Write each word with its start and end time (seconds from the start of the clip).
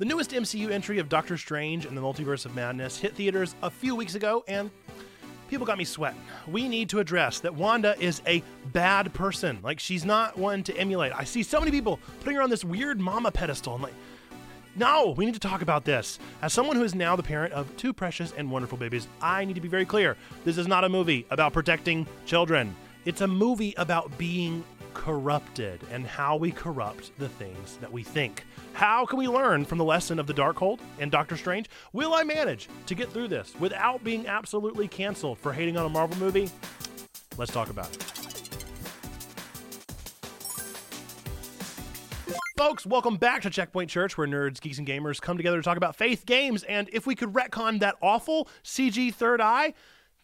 The 0.00 0.06
newest 0.06 0.30
MCU 0.30 0.70
entry 0.70 0.98
of 0.98 1.10
Doctor 1.10 1.36
Strange 1.36 1.84
and 1.84 1.94
the 1.94 2.00
Multiverse 2.00 2.46
of 2.46 2.54
Madness 2.54 2.98
hit 2.98 3.14
theaters 3.14 3.54
a 3.62 3.68
few 3.68 3.94
weeks 3.94 4.14
ago, 4.14 4.42
and 4.48 4.70
people 5.50 5.66
got 5.66 5.76
me 5.76 5.84
sweating. 5.84 6.22
We 6.48 6.68
need 6.68 6.88
to 6.88 7.00
address 7.00 7.40
that 7.40 7.54
Wanda 7.54 7.94
is 8.00 8.22
a 8.26 8.42
bad 8.72 9.12
person. 9.12 9.58
Like, 9.62 9.78
she's 9.78 10.06
not 10.06 10.38
one 10.38 10.62
to 10.62 10.76
emulate. 10.78 11.12
I 11.14 11.24
see 11.24 11.42
so 11.42 11.60
many 11.60 11.70
people 11.70 12.00
putting 12.20 12.36
her 12.36 12.42
on 12.42 12.48
this 12.48 12.64
weird 12.64 12.98
mama 12.98 13.30
pedestal. 13.30 13.74
I'm 13.74 13.82
like, 13.82 13.92
no, 14.74 15.12
we 15.18 15.26
need 15.26 15.34
to 15.34 15.38
talk 15.38 15.60
about 15.60 15.84
this. 15.84 16.18
As 16.40 16.54
someone 16.54 16.76
who 16.76 16.82
is 16.82 16.94
now 16.94 17.14
the 17.14 17.22
parent 17.22 17.52
of 17.52 17.76
two 17.76 17.92
precious 17.92 18.32
and 18.38 18.50
wonderful 18.50 18.78
babies, 18.78 19.06
I 19.20 19.44
need 19.44 19.56
to 19.56 19.60
be 19.60 19.68
very 19.68 19.84
clear. 19.84 20.16
This 20.46 20.56
is 20.56 20.66
not 20.66 20.82
a 20.82 20.88
movie 20.88 21.26
about 21.28 21.52
protecting 21.52 22.06
children. 22.24 22.74
It's 23.04 23.20
a 23.20 23.28
movie 23.28 23.74
about 23.76 24.16
being 24.16 24.64
corrupted 24.94 25.80
and 25.90 26.06
how 26.06 26.36
we 26.36 26.52
corrupt 26.52 27.12
the 27.18 27.28
things 27.28 27.76
that 27.82 27.92
we 27.92 28.02
think. 28.02 28.46
How 28.72 29.04
can 29.04 29.18
we 29.18 29.28
learn 29.28 29.64
from 29.64 29.78
the 29.78 29.84
lesson 29.84 30.18
of 30.18 30.26
the 30.26 30.34
Darkhold 30.34 30.80
and 30.98 31.10
Doctor 31.10 31.36
Strange? 31.36 31.68
Will 31.92 32.14
I 32.14 32.22
manage 32.22 32.68
to 32.86 32.94
get 32.94 33.12
through 33.12 33.28
this 33.28 33.54
without 33.58 34.02
being 34.02 34.26
absolutely 34.26 34.88
canceled 34.88 35.38
for 35.38 35.52
hating 35.52 35.76
on 35.76 35.86
a 35.86 35.88
Marvel 35.88 36.16
movie? 36.18 36.48
Let's 37.36 37.52
talk 37.52 37.68
about 37.68 37.94
it. 37.94 38.02
Folks, 42.56 42.84
welcome 42.84 43.16
back 43.16 43.42
to 43.42 43.50
Checkpoint 43.50 43.88
Church, 43.88 44.18
where 44.18 44.26
nerds, 44.26 44.60
geeks, 44.60 44.78
and 44.78 44.86
gamers 44.86 45.20
come 45.20 45.38
together 45.38 45.56
to 45.56 45.62
talk 45.62 45.78
about 45.78 45.96
faith, 45.96 46.26
games, 46.26 46.62
and 46.64 46.90
if 46.92 47.06
we 47.06 47.14
could 47.14 47.32
retcon 47.32 47.80
that 47.80 47.96
awful 48.02 48.48
CG 48.62 49.14
third 49.14 49.40
eye, 49.40 49.72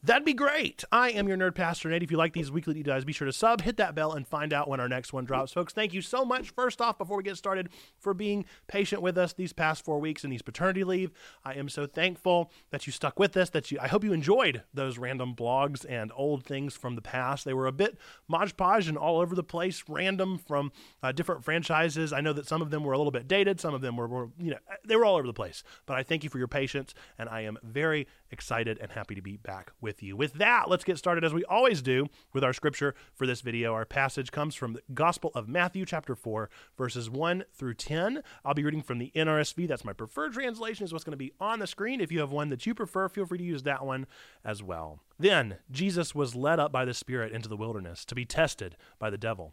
That'd 0.07 0.25
be 0.25 0.35
great. 0.35 0.85
I 0.93 1.11
am 1.11 1.27
your 1.27 1.37
nerd 1.37 1.57
pastor, 1.57 1.89
Nate. 1.89 2.05
If 2.05 2.13
you 2.13 2.17
like 2.17 2.33
these 2.33 2.49
weekly 2.49 2.75
deep 2.75 2.87
dives, 2.87 3.05
be 3.05 3.13
sure 3.13 3.27
to 3.27 3.33
sub, 3.33 3.63
hit 3.63 3.77
that 3.79 3.97
bell, 3.97 4.13
and 4.13 4.25
find 4.25 4.53
out 4.53 4.69
when 4.69 4.79
our 4.79 4.89
next 4.89 5.13
one 5.13 5.25
drops. 5.25 5.53
Folks, 5.53 5.73
thank 5.73 5.93
you 5.93 6.01
so 6.01 6.25
much, 6.25 6.51
first 6.51 6.81
off, 6.81 6.97
before 6.97 7.17
we 7.17 7.25
get 7.25 7.37
started, 7.37 7.71
for 7.99 8.15
being 8.15 8.45
patient 8.69 9.03
with 9.03 9.19
us 9.19 9.33
these 9.33 9.53
past 9.53 9.85
four 9.85 9.99
weeks 9.99 10.23
in 10.23 10.31
these 10.31 10.43
paternity 10.43 10.85
leave. 10.85 11.11
I 11.45 11.55
am 11.55 11.69
so 11.69 11.89
thankful 11.89 12.53
that 12.71 12.87
you 12.87 12.93
stuck 12.93 13.19
with 13.19 13.37
us, 13.37 13.51
that 13.51 13.73
you 13.73 13.79
I 13.81 13.89
hope 13.89 14.05
you 14.05 14.13
enjoyed 14.13 14.63
those 14.73 14.97
random 14.97 15.35
blogs 15.35 15.85
and 15.89 16.13
old 16.15 16.45
things 16.45 16.77
from 16.77 16.95
the 16.95 17.03
past. 17.03 17.45
They 17.45 17.55
were 17.55 17.67
a 17.67 17.73
bit 17.73 17.99
modge 18.29 18.87
and 18.87 18.97
all 18.97 19.19
over 19.19 19.35
the 19.35 19.43
place, 19.43 19.83
random 19.89 20.39
from 20.39 20.71
uh, 21.03 21.11
different 21.11 21.43
franchises. 21.45 22.13
I 22.13 22.21
know 22.21 22.33
that 22.33 22.47
some 22.47 22.63
of 22.63 22.71
them 22.71 22.85
were 22.85 22.93
a 22.93 22.99
little 22.99 23.11
bit 23.11 23.27
dated, 23.27 23.59
some 23.59 23.75
of 23.75 23.81
them 23.81 23.97
were, 23.97 24.07
were, 24.07 24.29
you 24.39 24.53
know, 24.53 24.59
they 24.87 24.95
were 24.95 25.05
all 25.05 25.17
over 25.17 25.27
the 25.27 25.33
place. 25.33 25.65
But 25.85 25.97
I 25.97 26.05
thank 26.05 26.23
you 26.23 26.31
for 26.31 26.39
your 26.39 26.47
patience, 26.47 26.95
and 27.19 27.29
I 27.29 27.41
am 27.41 27.59
very 27.65 28.07
excited 28.31 28.79
and 28.81 28.93
happy 28.93 29.17
to 29.17 29.23
be 29.23 29.37
back 29.37 29.73
with 29.81 29.96
you. 30.03 30.17
With 30.17 30.35
that, 30.35 30.69
let's 30.69 30.85
get 30.85 30.99
started 30.99 31.25
as 31.25 31.33
we 31.33 31.45
always 31.45 31.83
do 31.83 32.07
with 32.33 32.45
our 32.45 32.53
scripture 32.53 32.95
for 33.15 33.27
this 33.27 33.41
video. 33.41 33.73
Our 33.73 33.85
passage 33.85 34.31
comes 34.31 34.55
from 34.55 34.75
the 34.75 34.83
Gospel 34.93 35.31
of 35.35 35.49
Matthew, 35.49 35.85
chapter 35.85 36.15
4, 36.15 36.51
verses 36.77 37.09
1 37.09 37.45
through 37.53 37.75
10. 37.75 38.23
I'll 38.45 38.55
be 38.55 38.65
reading 38.65 38.83
from 38.83 38.99
the 38.99 39.13
NRSV. 39.15 39.69
That's 39.69 39.85
my 39.85 39.93
preferred 39.93 40.33
translation, 40.33 40.85
is 40.85 40.93
what's 40.93 41.05
going 41.05 41.13
to 41.13 41.17
be 41.17 41.33
on 41.41 41.59
the 41.59 41.67
screen. 41.67 42.01
If 42.01 42.13
you 42.13 42.21
have 42.21 42.31
one 42.31 42.51
that 42.51 42.67
you 42.67 42.75
prefer, 42.75 43.09
feel 43.09 43.27
free 43.27 43.39
to 43.39 43.45
use 43.45 43.63
that 43.65 43.85
one 43.85 44.07
as 44.45 44.63
well. 44.63 45.01
Then 45.19 45.59
Jesus 45.71 46.15
was 46.15 46.35
led 46.35 46.61
up 46.61 46.73
by 46.73 46.85
the 46.85 46.95
Spirit 46.95 47.33
into 47.33 47.49
the 47.49 47.57
wilderness 47.57 48.05
to 48.07 48.15
be 48.15 48.25
tested 48.25 48.77
by 48.99 49.11
the 49.11 49.19
devil. 49.19 49.53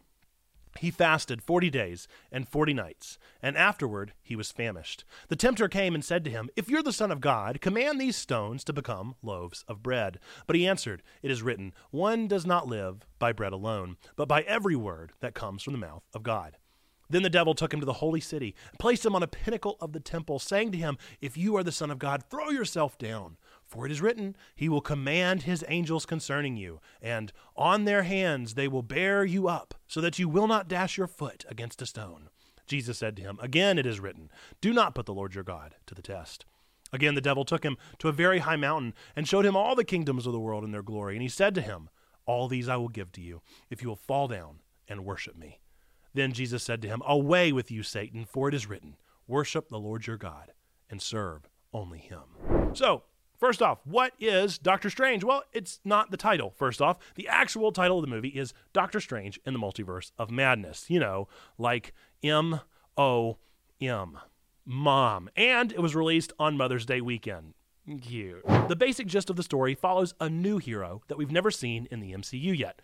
He 0.79 0.91
fasted 0.91 1.41
forty 1.41 1.69
days 1.69 2.07
and 2.31 2.47
forty 2.47 2.73
nights, 2.73 3.17
and 3.41 3.57
afterward 3.57 4.13
he 4.21 4.35
was 4.35 4.52
famished. 4.52 5.05
The 5.27 5.35
tempter 5.35 5.67
came 5.67 5.93
and 5.93 6.03
said 6.03 6.23
to 6.25 6.31
him, 6.31 6.49
If 6.55 6.69
you're 6.69 6.83
the 6.83 6.91
Son 6.91 7.11
of 7.11 7.21
God, 7.21 7.61
command 7.61 7.99
these 7.99 8.16
stones 8.16 8.63
to 8.66 8.73
become 8.73 9.16
loaves 9.21 9.63
of 9.67 9.83
bread. 9.83 10.19
But 10.47 10.55
he 10.55 10.67
answered, 10.67 11.03
It 11.21 11.31
is 11.31 11.44
written, 11.44 11.73
One 11.91 12.27
does 12.27 12.45
not 12.45 12.67
live 12.67 13.05
by 13.19 13.33
bread 13.33 13.53
alone, 13.53 13.97
but 14.16 14.27
by 14.27 14.41
every 14.41 14.75
word 14.75 15.13
that 15.19 15.35
comes 15.35 15.63
from 15.63 15.73
the 15.73 15.79
mouth 15.79 16.03
of 16.13 16.23
God. 16.23 16.57
Then 17.09 17.23
the 17.23 17.29
devil 17.29 17.53
took 17.53 17.73
him 17.73 17.79
to 17.79 17.85
the 17.85 17.94
holy 17.94 18.21
city 18.21 18.55
and 18.71 18.79
placed 18.79 19.05
him 19.05 19.16
on 19.16 19.21
a 19.21 19.27
pinnacle 19.27 19.77
of 19.79 19.94
the 19.94 19.99
temple, 19.99 20.39
saying 20.39 20.71
to 20.71 20.77
him, 20.77 20.97
If 21.21 21.38
you 21.38 21.55
are 21.55 21.63
the 21.63 21.71
Son 21.71 21.91
of 21.91 21.99
God, 21.99 22.23
throw 22.29 22.49
yourself 22.49 22.97
down. 22.97 23.38
For 23.73 23.88
it 23.88 23.91
is 23.91 24.02
written, 24.02 24.35
He 24.55 24.69
will 24.69 24.81
command 24.81 25.41
His 25.41 25.66
angels 25.67 26.05
concerning 26.05 26.55
you, 26.55 26.79
and 27.02 27.33
on 27.55 27.85
their 27.85 28.03
hands 28.03 28.53
they 28.53 28.67
will 28.67 28.84
bear 28.84 29.25
you 29.25 29.47
up, 29.47 29.73
so 29.88 30.00
that 30.00 30.19
you 30.19 30.29
will 30.29 30.45
not 30.45 30.67
dash 30.67 30.95
your 30.95 31.07
foot 31.07 31.44
against 31.50 31.81
a 31.81 31.88
stone. 31.88 32.29
Jesus 32.67 33.00
said 33.00 33.16
to 33.16 33.23
him, 33.23 33.39
Again 33.41 33.79
it 33.79 33.88
is 33.88 34.00
written, 34.00 34.29
Do 34.62 34.73
not 34.73 34.94
put 34.94 35.07
the 35.07 35.13
Lord 35.13 35.33
your 35.33 35.44
God 35.44 35.73
to 35.88 35.95
the 35.95 36.03
test. 36.03 36.45
Again 36.91 37.16
the 37.16 37.19
devil 37.19 37.45
took 37.45 37.63
him 37.63 37.78
to 37.97 38.09
a 38.09 38.12
very 38.12 38.39
high 38.39 38.57
mountain, 38.57 38.94
and 39.16 39.28
showed 39.28 39.44
him 39.44 39.56
all 39.56 39.73
the 39.73 39.83
kingdoms 39.83 40.28
of 40.28 40.33
the 40.33 40.39
world 40.39 40.63
and 40.63 40.72
their 40.72 40.83
glory. 40.83 41.16
And 41.16 41.23
he 41.23 41.28
said 41.28 41.56
to 41.56 41.62
him, 41.62 41.89
All 42.28 42.47
these 42.47 42.69
I 42.69 42.75
will 42.75 42.89
give 42.89 43.12
to 43.13 43.22
you, 43.22 43.41
if 43.72 43.81
you 43.81 43.89
will 43.89 43.95
fall 43.95 44.28
down 44.28 44.59
and 44.88 45.03
worship 45.03 45.35
me. 45.35 45.62
Then 46.13 46.31
Jesus 46.31 46.62
said 46.62 46.79
to 46.83 46.88
him, 46.88 47.01
Away 47.07 47.51
with 47.51 47.72
you, 47.72 47.81
Satan, 47.81 48.25
for 48.25 48.50
it 48.50 48.53
is 48.53 48.69
written, 48.69 48.97
Worship 49.28 49.69
the 49.69 49.79
Lord 49.79 50.06
your 50.06 50.17
God, 50.17 50.53
and 50.91 51.01
serve 51.01 51.50
only 51.73 51.97
him. 51.97 52.22
So, 52.73 53.06
First 53.44 53.62
off, 53.62 53.80
what 53.84 54.14
is 54.22 54.58
Doctor 54.58 54.90
Strange? 54.90 55.22
Well, 55.22 55.44
it's 55.52 55.81
not 55.84 56.12
the 56.12 56.16
title, 56.16 56.54
first 56.56 56.81
off. 56.81 56.98
The 57.16 57.28
actual 57.28 57.74
title 57.74 57.98
of 58.00 58.02
the 58.02 58.09
movie 58.09 58.30
is 58.30 58.54
Doctor 58.72 59.02
Strange 59.02 59.38
in 59.46 59.52
the 59.52 59.59
Multiverse 59.59 60.14
of 60.18 60.31
Madness. 60.31 60.86
You 60.90 61.02
know, 61.02 61.28
like 61.58 61.94
M 62.24 62.62
O 62.98 63.40
M. 63.81 64.18
Mom. 64.66 65.30
And 65.36 65.74
it 65.74 65.81
was 65.81 65.94
released 65.94 66.31
on 66.40 66.56
Mother's 66.56 66.86
Day 66.86 67.02
weekend. 67.02 67.54
Cute. 68.02 68.48
The 68.70 68.78
basic 68.78 69.08
gist 69.08 69.30
of 69.30 69.36
the 69.36 69.44
story 69.44 69.75
follows 69.75 70.14
a 70.22 70.30
new 70.30 70.58
hero 70.58 71.02
that 71.10 71.18
we've 71.18 71.30
never 71.30 71.52
seen 71.52 71.86
in 71.92 72.00
the 72.00 72.14
MCU 72.14 72.58
yet. 72.58 72.81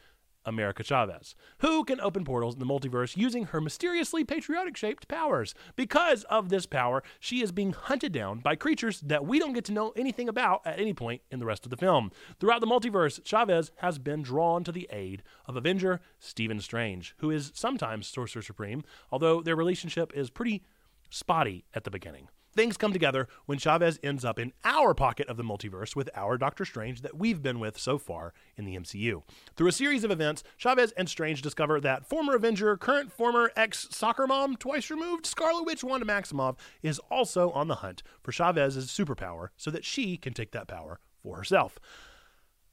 America 0.49 0.83
Chavez, 0.83 1.35
who 1.59 1.85
can 1.85 2.01
open 2.01 2.25
portals 2.25 2.55
in 2.55 2.59
the 2.59 2.65
multiverse 2.65 3.15
using 3.15 3.45
her 3.45 3.61
mysteriously 3.61 4.23
patriotic 4.23 4.75
shaped 4.75 5.07
powers. 5.07 5.53
Because 5.75 6.23
of 6.25 6.49
this 6.49 6.65
power, 6.65 7.03
she 7.19 7.41
is 7.41 7.51
being 7.51 7.71
hunted 7.71 8.11
down 8.11 8.39
by 8.39 8.55
creatures 8.55 8.99
that 9.01 9.25
we 9.25 9.39
don't 9.39 9.53
get 9.53 9.63
to 9.65 9.71
know 9.71 9.93
anything 9.95 10.27
about 10.27 10.61
at 10.65 10.79
any 10.79 10.93
point 10.93 11.21
in 11.31 11.39
the 11.39 11.45
rest 11.45 11.65
of 11.65 11.69
the 11.69 11.77
film. 11.77 12.11
Throughout 12.39 12.59
the 12.59 12.67
multiverse, 12.67 13.23
Chavez 13.23 13.71
has 13.77 13.99
been 13.99 14.23
drawn 14.23 14.63
to 14.63 14.71
the 14.71 14.89
aid 14.91 15.23
of 15.45 15.55
Avenger 15.55 16.01
Stephen 16.17 16.59
Strange, 16.59 17.15
who 17.19 17.31
is 17.31 17.51
sometimes 17.53 18.07
Sorcerer 18.07 18.41
Supreme, 18.41 18.83
although 19.11 19.41
their 19.41 19.55
relationship 19.55 20.11
is 20.15 20.29
pretty 20.29 20.63
spotty 21.09 21.65
at 21.73 21.83
the 21.83 21.91
beginning. 21.91 22.27
Things 22.55 22.77
come 22.77 22.91
together 22.91 23.27
when 23.45 23.57
Chavez 23.57 23.99
ends 24.01 24.25
up 24.25 24.39
in 24.39 24.53
our 24.63 24.93
pocket 24.93 25.27
of 25.27 25.37
the 25.37 25.43
multiverse 25.43 25.95
with 25.95 26.09
our 26.15 26.37
Doctor 26.37 26.65
Strange 26.65 27.01
that 27.01 27.17
we've 27.17 27.41
been 27.41 27.59
with 27.59 27.77
so 27.77 27.97
far 27.97 28.33
in 28.57 28.65
the 28.65 28.75
MCU. 28.75 29.21
Through 29.55 29.67
a 29.67 29.71
series 29.71 30.03
of 30.03 30.11
events, 30.11 30.43
Chavez 30.57 30.91
and 30.93 31.07
Strange 31.07 31.41
discover 31.41 31.79
that 31.81 32.07
former 32.07 32.35
Avenger, 32.35 32.75
current 32.75 33.11
former 33.11 33.51
ex 33.55 33.87
soccer 33.91 34.25
mom, 34.25 34.55
twice 34.55 34.89
removed 34.89 35.25
Scarlet 35.25 35.65
Witch 35.65 35.83
Wanda 35.83 36.05
Maximoff 36.05 36.57
is 36.81 36.99
also 37.11 37.51
on 37.51 37.67
the 37.67 37.75
hunt 37.75 38.01
for 38.23 38.31
Chavez's 38.31 38.87
superpower 38.87 39.49
so 39.55 39.69
that 39.69 39.85
she 39.85 40.17
can 40.17 40.33
take 40.33 40.51
that 40.51 40.67
power 40.67 40.99
for 41.21 41.37
herself 41.37 41.79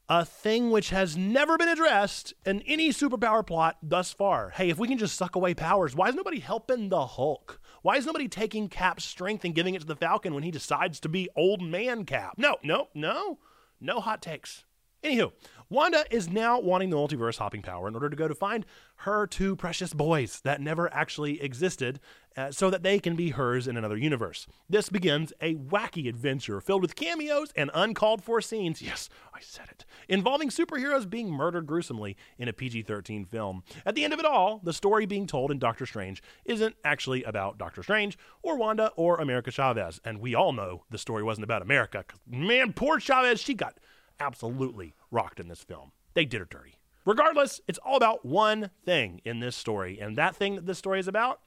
a 0.08 0.25
thing 0.25 0.70
which 0.70 0.91
has 0.91 1.16
never 1.16 1.56
been 1.56 1.69
addressed 1.69 2.32
in 2.44 2.62
any 2.62 2.91
superpower 2.91 3.44
plot 3.44 3.76
thus 3.82 4.12
far. 4.12 4.50
Hey, 4.50 4.70
if 4.70 4.78
we 4.78 4.88
can 4.88 4.98
just 4.98 5.16
suck 5.16 5.34
away 5.34 5.54
powers, 5.54 5.97
why 5.97 6.08
is 6.08 6.14
nobody 6.14 6.38
helping 6.38 6.88
the 6.88 7.06
Hulk? 7.06 7.60
Why 7.87 7.99
is 7.99 8.05
nobody 8.05 8.27
taking 8.27 8.69
Cap's 8.69 9.05
strength 9.05 9.45
and 9.45 9.55
giving 9.55 9.77
it 9.77 9.79
to 9.79 9.87
the 9.87 9.95
Falcon 9.95 10.35
when 10.35 10.43
he 10.43 10.51
decides 10.51 10.99
to 10.99 11.09
be 11.09 11.29
old 11.37 11.63
man 11.63 12.05
Cap? 12.05 12.33
No, 12.37 12.57
no, 12.65 12.89
no. 12.95 13.39
No 13.81 14.01
hot 14.01 14.21
takes. 14.21 14.65
Anywho, 15.05 15.31
Wanda 15.69 16.04
is 16.12 16.28
now 16.31 16.60
wanting 16.60 16.91
the 16.91 16.97
multiverse 16.97 17.38
hopping 17.38 17.60
power 17.60 17.88
in 17.88 17.94
order 17.94 18.09
to 18.09 18.15
go 18.15 18.28
to 18.28 18.34
find 18.37 18.65
her 19.00 19.27
two 19.27 19.56
precious 19.56 19.93
boys 19.93 20.41
that 20.44 20.60
never 20.60 20.93
actually 20.94 21.43
existed 21.43 21.99
uh, 22.37 22.53
so 22.53 22.71
that 22.71 22.84
they 22.84 23.00
can 23.00 23.16
be 23.16 23.31
hers 23.31 23.66
in 23.66 23.76
another 23.76 23.97
universe. 23.97 24.47
This 24.69 24.88
begins 24.88 25.32
a 25.41 25.56
wacky 25.56 26.09
adventure 26.09 26.60
filled 26.60 26.82
with 26.82 26.94
cameos 26.94 27.53
and 27.56 27.71
uncalled 27.75 28.22
for 28.22 28.41
scenes. 28.41 28.81
Yes, 28.87 29.09
I 29.34 29.41
said 29.41 29.66
it. 29.69 29.84
Involving 30.09 30.49
superheroes 30.49 31.10
being 31.10 31.28
murdered 31.28 31.66
gruesomely 31.66 32.16
in 32.38 32.47
a 32.47 32.53
PG 32.53 32.82
13 32.82 33.25
film. 33.25 33.65
At 33.84 33.97
the 33.97 34.05
end 34.05 34.12
of 34.12 34.21
it 34.21 34.25
all, 34.25 34.60
the 34.62 34.72
story 34.72 35.06
being 35.06 35.26
told 35.26 35.50
in 35.50 35.59
Doctor 35.59 35.87
Strange 35.87 36.22
isn't 36.44 36.76
actually 36.84 37.25
about 37.25 37.59
Doctor 37.59 37.82
Strange 37.82 38.16
or 38.43 38.56
Wanda 38.56 38.93
or 38.94 39.16
America 39.16 39.50
Chavez. 39.50 40.00
And 40.05 40.21
we 40.21 40.37
all 40.37 40.53
know 40.53 40.85
the 40.88 40.99
story 40.99 41.25
wasn't 41.25 41.44
about 41.44 41.62
America. 41.62 42.05
Man, 42.29 42.73
poor 42.73 43.00
Chavez, 43.00 43.41
she 43.41 43.55
got 43.55 43.79
absolutely 44.20 44.94
rocked 45.11 45.41
in 45.41 45.49
this 45.49 45.62
film. 45.62 45.93
They 46.14 46.25
did 46.25 46.41
her 46.41 46.49
dirty. 46.50 46.79
Regardless, 47.05 47.61
it's 47.69 47.79
all 47.85 47.97
about 47.97 48.25
one 48.25 48.70
thing 48.85 49.20
in 49.25 49.41
this 49.41 49.55
story, 49.55 49.99
and 50.00 50.17
that 50.17 50.35
thing 50.35 50.56
that 50.56 50.67
this 50.67 50.79
story 50.79 50.99
is 50.99 51.06
about 51.06 51.41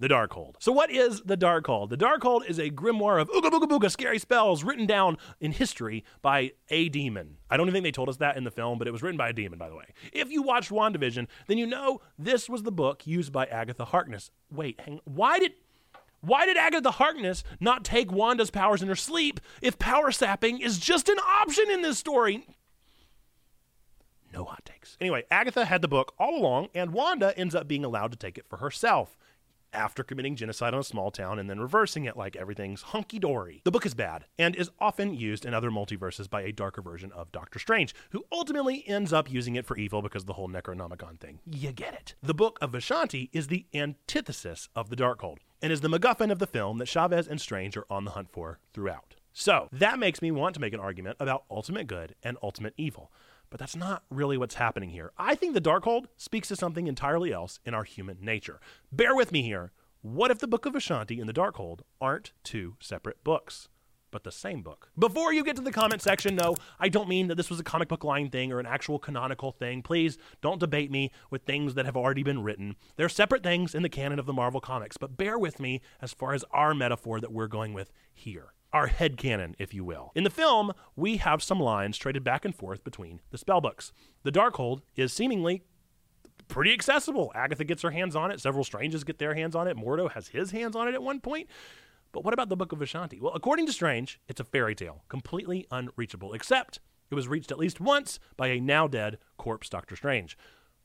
the 0.00 0.08
Darkhold. 0.08 0.54
So, 0.58 0.72
what 0.72 0.90
is 0.90 1.20
the 1.22 1.36
Darkhold? 1.36 1.90
The 1.90 1.96
Darkhold 1.96 2.48
is 2.48 2.58
a 2.58 2.70
grimoire 2.70 3.20
of 3.20 3.30
ooga 3.30 3.50
booga 3.50 3.68
booga 3.68 3.90
scary 3.90 4.18
spells 4.18 4.64
written 4.64 4.86
down 4.86 5.18
in 5.40 5.52
history 5.52 6.04
by 6.22 6.52
a 6.68 6.88
demon. 6.88 7.36
I 7.50 7.56
don't 7.56 7.66
even 7.66 7.74
think 7.74 7.84
they 7.84 7.92
told 7.92 8.08
us 8.08 8.16
that 8.16 8.36
in 8.36 8.44
the 8.44 8.50
film, 8.50 8.78
but 8.78 8.88
it 8.88 8.92
was 8.92 9.02
written 9.02 9.18
by 9.18 9.28
a 9.28 9.32
demon, 9.32 9.58
by 9.58 9.68
the 9.68 9.76
way. 9.76 9.86
If 10.12 10.30
you 10.30 10.42
watched 10.42 10.70
WandaVision, 10.70 11.26
then 11.46 11.58
you 11.58 11.66
know 11.66 12.00
this 12.18 12.48
was 12.48 12.62
the 12.62 12.72
book 12.72 13.06
used 13.06 13.32
by 13.32 13.46
Agatha 13.46 13.84
Harkness. 13.84 14.30
Wait, 14.50 14.80
hang, 14.80 15.00
why 15.04 15.38
did 15.38 15.52
why 16.22 16.46
did 16.46 16.56
Agatha 16.56 16.90
Harkness 16.90 17.44
not 17.60 17.84
take 17.84 18.10
Wanda's 18.10 18.50
powers 18.50 18.80
in 18.80 18.88
her 18.88 18.96
sleep 18.96 19.40
if 19.60 19.78
power 19.78 20.10
sapping 20.10 20.58
is 20.58 20.78
just 20.78 21.10
an 21.10 21.18
option 21.18 21.70
in 21.70 21.82
this 21.82 21.98
story? 21.98 22.46
No 24.34 24.44
hot 24.44 24.64
takes. 24.64 24.96
Anyway, 25.00 25.24
Agatha 25.30 25.64
had 25.64 25.80
the 25.80 25.88
book 25.88 26.12
all 26.18 26.36
along, 26.36 26.68
and 26.74 26.92
Wanda 26.92 27.32
ends 27.38 27.54
up 27.54 27.68
being 27.68 27.84
allowed 27.84 28.10
to 28.10 28.18
take 28.18 28.36
it 28.36 28.46
for 28.48 28.58
herself. 28.58 29.16
after 29.72 30.04
committing 30.04 30.36
genocide 30.36 30.72
on 30.72 30.78
a 30.78 30.84
small 30.84 31.10
town 31.10 31.36
and 31.36 31.50
then 31.50 31.58
reversing 31.58 32.04
it 32.04 32.16
like 32.16 32.36
everything's 32.36 32.82
hunky 32.82 33.18
dory. 33.18 33.60
The 33.64 33.72
book 33.72 33.84
is 33.84 33.92
bad 33.94 34.24
and 34.38 34.54
is 34.54 34.70
often 34.78 35.14
used 35.14 35.44
in 35.44 35.52
other 35.52 35.68
multiverses 35.70 36.30
by 36.30 36.42
a 36.42 36.52
darker 36.52 36.80
version 36.80 37.10
of 37.10 37.32
Doctor 37.32 37.58
Strange, 37.58 37.92
who 38.10 38.24
ultimately 38.30 38.84
ends 38.86 39.12
up 39.12 39.28
using 39.28 39.56
it 39.56 39.66
for 39.66 39.76
evil 39.76 40.00
because 40.00 40.22
of 40.22 40.26
the 40.28 40.34
whole 40.34 40.48
Necronomicon 40.48 41.18
thing. 41.18 41.40
You 41.44 41.72
get 41.72 41.92
it. 41.92 42.14
The 42.22 42.34
book 42.34 42.56
of 42.62 42.70
Vishanti 42.70 43.30
is 43.32 43.48
the 43.48 43.66
antithesis 43.74 44.68
of 44.76 44.90
the 44.90 44.96
Darkhold 44.96 45.38
and 45.60 45.72
is 45.72 45.80
the 45.80 45.88
MacGuffin 45.88 46.30
of 46.30 46.38
the 46.38 46.46
film 46.46 46.78
that 46.78 46.86
Chavez 46.86 47.26
and 47.26 47.40
Strange 47.40 47.76
are 47.76 47.86
on 47.90 48.04
the 48.04 48.12
hunt 48.12 48.30
for 48.30 48.60
throughout. 48.72 49.16
So, 49.32 49.68
that 49.72 49.98
makes 49.98 50.22
me 50.22 50.30
want 50.30 50.54
to 50.54 50.60
make 50.60 50.72
an 50.72 50.78
argument 50.78 51.16
about 51.18 51.42
ultimate 51.50 51.88
good 51.88 52.14
and 52.22 52.36
ultimate 52.40 52.74
evil. 52.76 53.10
But 53.54 53.60
that's 53.60 53.76
not 53.76 54.02
really 54.10 54.36
what's 54.36 54.56
happening 54.56 54.90
here. 54.90 55.12
I 55.16 55.36
think 55.36 55.54
the 55.54 55.60
Darkhold 55.60 56.06
speaks 56.16 56.48
to 56.48 56.56
something 56.56 56.88
entirely 56.88 57.32
else 57.32 57.60
in 57.64 57.72
our 57.72 57.84
human 57.84 58.18
nature. 58.20 58.58
Bear 58.90 59.14
with 59.14 59.30
me 59.30 59.42
here. 59.42 59.70
What 60.02 60.32
if 60.32 60.40
the 60.40 60.48
Book 60.48 60.66
of 60.66 60.72
Vishanti 60.72 61.20
and 61.20 61.28
the 61.28 61.32
Darkhold 61.32 61.82
aren't 62.00 62.32
two 62.42 62.74
separate 62.80 63.22
books? 63.22 63.68
but 64.10 64.22
the 64.24 64.32
same 64.32 64.62
book. 64.62 64.90
Before 64.96 65.32
you 65.32 65.42
get 65.42 65.56
to 65.56 65.62
the 65.62 65.72
comment 65.72 66.00
section, 66.00 66.36
no, 66.36 66.54
I 66.78 66.88
don't 66.88 67.08
mean 67.08 67.26
that 67.26 67.34
this 67.34 67.50
was 67.50 67.58
a 67.58 67.64
comic 67.64 67.88
book 67.88 68.04
line 68.04 68.30
thing 68.30 68.52
or 68.52 68.60
an 68.60 68.66
actual 68.66 69.00
canonical 69.00 69.50
thing. 69.50 69.82
Please 69.82 70.18
don't 70.40 70.60
debate 70.60 70.88
me 70.88 71.10
with 71.30 71.42
things 71.42 71.74
that 71.74 71.84
have 71.84 71.96
already 71.96 72.22
been 72.22 72.44
written. 72.44 72.76
They're 72.94 73.08
separate 73.08 73.42
things 73.42 73.74
in 73.74 73.82
the 73.82 73.88
canon 73.88 74.20
of 74.20 74.26
the 74.26 74.32
Marvel 74.32 74.60
Comics, 74.60 74.96
but 74.96 75.16
bear 75.16 75.36
with 75.36 75.58
me 75.58 75.80
as 76.00 76.12
far 76.12 76.32
as 76.32 76.44
our 76.52 76.74
metaphor 76.74 77.20
that 77.20 77.32
we're 77.32 77.48
going 77.48 77.72
with 77.72 77.92
here 78.12 78.53
our 78.74 78.88
head 78.88 79.16
canon, 79.16 79.54
if 79.58 79.72
you 79.72 79.84
will. 79.84 80.10
In 80.16 80.24
the 80.24 80.30
film, 80.30 80.72
we 80.96 81.18
have 81.18 81.42
some 81.42 81.60
lines 81.60 81.96
traded 81.96 82.24
back 82.24 82.44
and 82.44 82.54
forth 82.54 82.82
between 82.82 83.20
the 83.30 83.38
spellbooks. 83.38 83.92
The 84.24 84.32
Darkhold 84.32 84.80
is 84.96 85.12
seemingly 85.12 85.62
pretty 86.48 86.74
accessible. 86.74 87.30
Agatha 87.36 87.62
gets 87.64 87.82
her 87.82 87.92
hands 87.92 88.16
on 88.16 88.32
it, 88.32 88.40
several 88.40 88.64
Stranges 88.64 89.04
get 89.04 89.18
their 89.18 89.34
hands 89.34 89.54
on 89.54 89.68
it, 89.68 89.76
Mordo 89.76 90.10
has 90.10 90.28
his 90.28 90.50
hands 90.50 90.74
on 90.74 90.88
it 90.88 90.94
at 90.94 91.02
one 91.02 91.20
point. 91.20 91.48
But 92.10 92.24
what 92.24 92.34
about 92.34 92.48
the 92.48 92.56
Book 92.56 92.72
of 92.72 92.80
Vishanti? 92.80 93.20
Well, 93.20 93.32
according 93.32 93.66
to 93.66 93.72
Strange, 93.72 94.20
it's 94.28 94.40
a 94.40 94.44
fairy 94.44 94.74
tale, 94.74 95.04
completely 95.08 95.66
unreachable, 95.70 96.32
except 96.32 96.80
it 97.10 97.14
was 97.14 97.28
reached 97.28 97.52
at 97.52 97.58
least 97.58 97.80
once 97.80 98.18
by 98.36 98.48
a 98.48 98.60
now 98.60 98.88
dead 98.88 99.18
corpse 99.36 99.68
Doctor 99.68 99.94
Strange. 99.94 100.36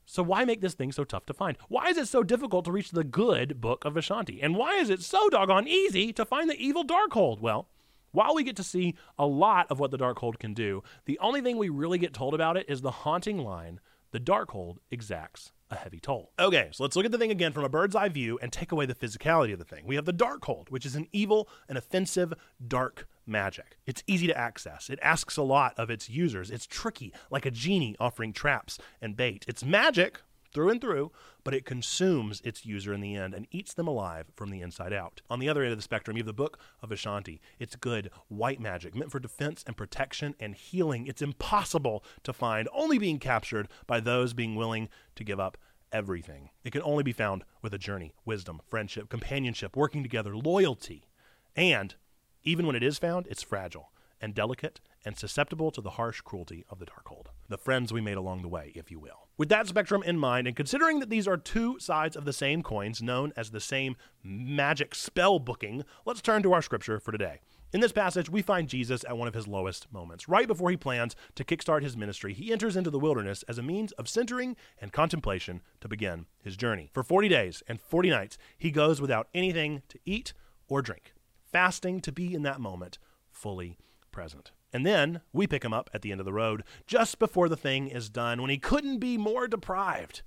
So 0.06 0.22
why 0.22 0.44
make 0.44 0.60
this 0.60 0.74
thing 0.74 0.92
so 0.92 1.04
tough 1.04 1.26
to 1.26 1.34
find? 1.34 1.56
Why 1.68 1.88
is 1.88 1.96
it 1.96 2.08
so 2.08 2.22
difficult 2.22 2.64
to 2.66 2.72
reach 2.72 2.90
the 2.90 3.04
good 3.04 3.60
Book 3.60 3.84
of 3.84 3.94
Vishanti? 3.94 4.38
And 4.42 4.56
why 4.56 4.74
is 4.76 4.90
it 4.90 5.02
so 5.02 5.28
doggone 5.28 5.66
easy 5.68 6.12
to 6.12 6.24
find 6.24 6.48
the 6.48 6.56
evil 6.56 6.84
Darkhold? 6.84 7.40
Well, 7.40 7.68
while 8.12 8.34
we 8.34 8.44
get 8.44 8.56
to 8.56 8.62
see 8.62 8.94
a 9.18 9.26
lot 9.26 9.66
of 9.70 9.78
what 9.78 9.90
the 9.90 9.98
Darkhold 9.98 10.38
can 10.38 10.54
do, 10.54 10.82
the 11.04 11.18
only 11.20 11.40
thing 11.40 11.56
we 11.56 11.68
really 11.68 11.98
get 11.98 12.14
told 12.14 12.34
about 12.34 12.56
it 12.56 12.66
is 12.68 12.80
the 12.80 12.90
haunting 12.90 13.38
line 13.38 13.80
the 14.12 14.20
Darkhold 14.20 14.78
exacts 14.90 15.52
a 15.70 15.76
heavy 15.76 16.00
toll. 16.00 16.32
Okay, 16.38 16.68
so 16.72 16.82
let's 16.82 16.96
look 16.96 17.04
at 17.04 17.12
the 17.12 17.18
thing 17.18 17.30
again 17.30 17.52
from 17.52 17.64
a 17.64 17.68
bird's 17.68 17.94
eye 17.94 18.08
view 18.08 18.38
and 18.42 18.52
take 18.52 18.72
away 18.72 18.86
the 18.86 18.94
physicality 18.94 19.52
of 19.52 19.58
the 19.58 19.64
thing. 19.64 19.86
We 19.86 19.94
have 19.94 20.04
the 20.04 20.12
Darkhold, 20.12 20.68
which 20.68 20.84
is 20.84 20.96
an 20.96 21.06
evil 21.12 21.48
and 21.68 21.78
offensive 21.78 22.34
dark 22.66 23.06
magic. 23.26 23.78
It's 23.86 24.02
easy 24.06 24.26
to 24.26 24.36
access. 24.36 24.90
It 24.90 24.98
asks 25.00 25.36
a 25.36 25.42
lot 25.42 25.74
of 25.78 25.90
its 25.90 26.10
users. 26.10 26.50
It's 26.50 26.66
tricky, 26.66 27.12
like 27.30 27.46
a 27.46 27.50
genie 27.50 27.94
offering 28.00 28.32
traps 28.32 28.78
and 29.00 29.16
bait. 29.16 29.44
It's 29.46 29.64
magic, 29.64 30.20
through 30.52 30.70
and 30.70 30.80
through, 30.80 31.12
but 31.44 31.54
it 31.54 31.64
consumes 31.64 32.40
its 32.42 32.66
user 32.66 32.92
in 32.92 33.00
the 33.00 33.16
end 33.16 33.34
and 33.34 33.46
eats 33.50 33.74
them 33.74 33.88
alive 33.88 34.26
from 34.34 34.50
the 34.50 34.60
inside 34.60 34.92
out. 34.92 35.20
On 35.30 35.38
the 35.38 35.48
other 35.48 35.62
end 35.62 35.72
of 35.72 35.78
the 35.78 35.82
spectrum, 35.82 36.16
you 36.16 36.22
have 36.22 36.26
the 36.26 36.32
Book 36.32 36.58
of 36.82 36.90
Vishanti. 36.90 37.40
It's 37.58 37.76
good, 37.76 38.10
white 38.28 38.60
magic, 38.60 38.94
meant 38.94 39.10
for 39.10 39.20
defense 39.20 39.64
and 39.66 39.76
protection 39.76 40.34
and 40.40 40.54
healing. 40.54 41.06
It's 41.06 41.22
impossible 41.22 42.04
to 42.24 42.32
find, 42.32 42.68
only 42.72 42.98
being 42.98 43.18
captured 43.18 43.68
by 43.86 44.00
those 44.00 44.32
being 44.32 44.54
willing 44.56 44.88
to 45.16 45.24
give 45.24 45.40
up 45.40 45.56
everything. 45.92 46.50
It 46.64 46.72
can 46.72 46.82
only 46.82 47.02
be 47.02 47.12
found 47.12 47.44
with 47.62 47.74
a 47.74 47.78
journey, 47.78 48.12
wisdom, 48.24 48.60
friendship, 48.68 49.08
companionship, 49.08 49.76
working 49.76 50.02
together, 50.02 50.36
loyalty. 50.36 51.08
And 51.56 51.94
even 52.42 52.66
when 52.66 52.76
it 52.76 52.82
is 52.82 52.98
found, 52.98 53.26
it's 53.28 53.42
fragile 53.42 53.90
and 54.20 54.34
delicate 54.34 54.80
and 55.04 55.16
susceptible 55.16 55.70
to 55.70 55.80
the 55.80 55.90
harsh 55.90 56.20
cruelty 56.20 56.64
of 56.68 56.78
the 56.78 56.86
Darkhold. 56.86 57.26
The 57.48 57.58
friends 57.58 57.92
we 57.92 58.00
made 58.00 58.16
along 58.16 58.42
the 58.42 58.48
way, 58.48 58.72
if 58.74 58.90
you 58.90 58.98
will. 58.98 59.28
With 59.38 59.48
that 59.48 59.66
spectrum 59.66 60.02
in 60.02 60.18
mind, 60.18 60.46
and 60.46 60.56
considering 60.56 61.00
that 61.00 61.10
these 61.10 61.26
are 61.26 61.36
two 61.36 61.78
sides 61.78 62.16
of 62.16 62.24
the 62.24 62.32
same 62.32 62.62
coins 62.62 63.00
known 63.00 63.32
as 63.36 63.50
the 63.50 63.60
same 63.60 63.96
magic 64.22 64.94
spell 64.94 65.38
booking, 65.38 65.84
let's 66.04 66.20
turn 66.20 66.42
to 66.42 66.52
our 66.52 66.62
scripture 66.62 67.00
for 67.00 67.12
today. 67.12 67.40
In 67.72 67.80
this 67.80 67.92
passage, 67.92 68.28
we 68.28 68.42
find 68.42 68.68
Jesus 68.68 69.04
at 69.04 69.16
one 69.16 69.28
of 69.28 69.34
his 69.34 69.46
lowest 69.46 69.86
moments. 69.92 70.28
Right 70.28 70.48
before 70.48 70.70
he 70.70 70.76
plans 70.76 71.14
to 71.36 71.44
kickstart 71.44 71.82
his 71.82 71.96
ministry, 71.96 72.34
he 72.34 72.52
enters 72.52 72.76
into 72.76 72.90
the 72.90 72.98
wilderness 72.98 73.44
as 73.44 73.58
a 73.58 73.62
means 73.62 73.92
of 73.92 74.08
centering 74.08 74.56
and 74.80 74.92
contemplation 74.92 75.62
to 75.80 75.88
begin 75.88 76.26
his 76.42 76.56
journey. 76.56 76.90
For 76.92 77.04
40 77.04 77.28
days 77.28 77.62
and 77.68 77.80
40 77.80 78.10
nights, 78.10 78.38
he 78.58 78.72
goes 78.72 79.00
without 79.00 79.28
anything 79.32 79.82
to 79.88 80.00
eat 80.04 80.32
or 80.68 80.82
drink, 80.82 81.14
fasting 81.52 82.00
to 82.00 82.10
be 82.10 82.34
in 82.34 82.42
that 82.42 82.60
moment 82.60 82.98
fully 83.30 83.78
present. 84.10 84.50
And 84.72 84.86
then 84.86 85.20
we 85.32 85.46
pick 85.46 85.64
him 85.64 85.72
up 85.72 85.90
at 85.92 86.02
the 86.02 86.12
end 86.12 86.20
of 86.20 86.24
the 86.24 86.32
road, 86.32 86.62
just 86.86 87.18
before 87.18 87.48
the 87.48 87.56
thing 87.56 87.88
is 87.88 88.08
done, 88.08 88.40
when 88.40 88.50
he 88.50 88.58
couldn't 88.58 88.98
be 88.98 89.18
more 89.18 89.48
deprived. 89.48 90.22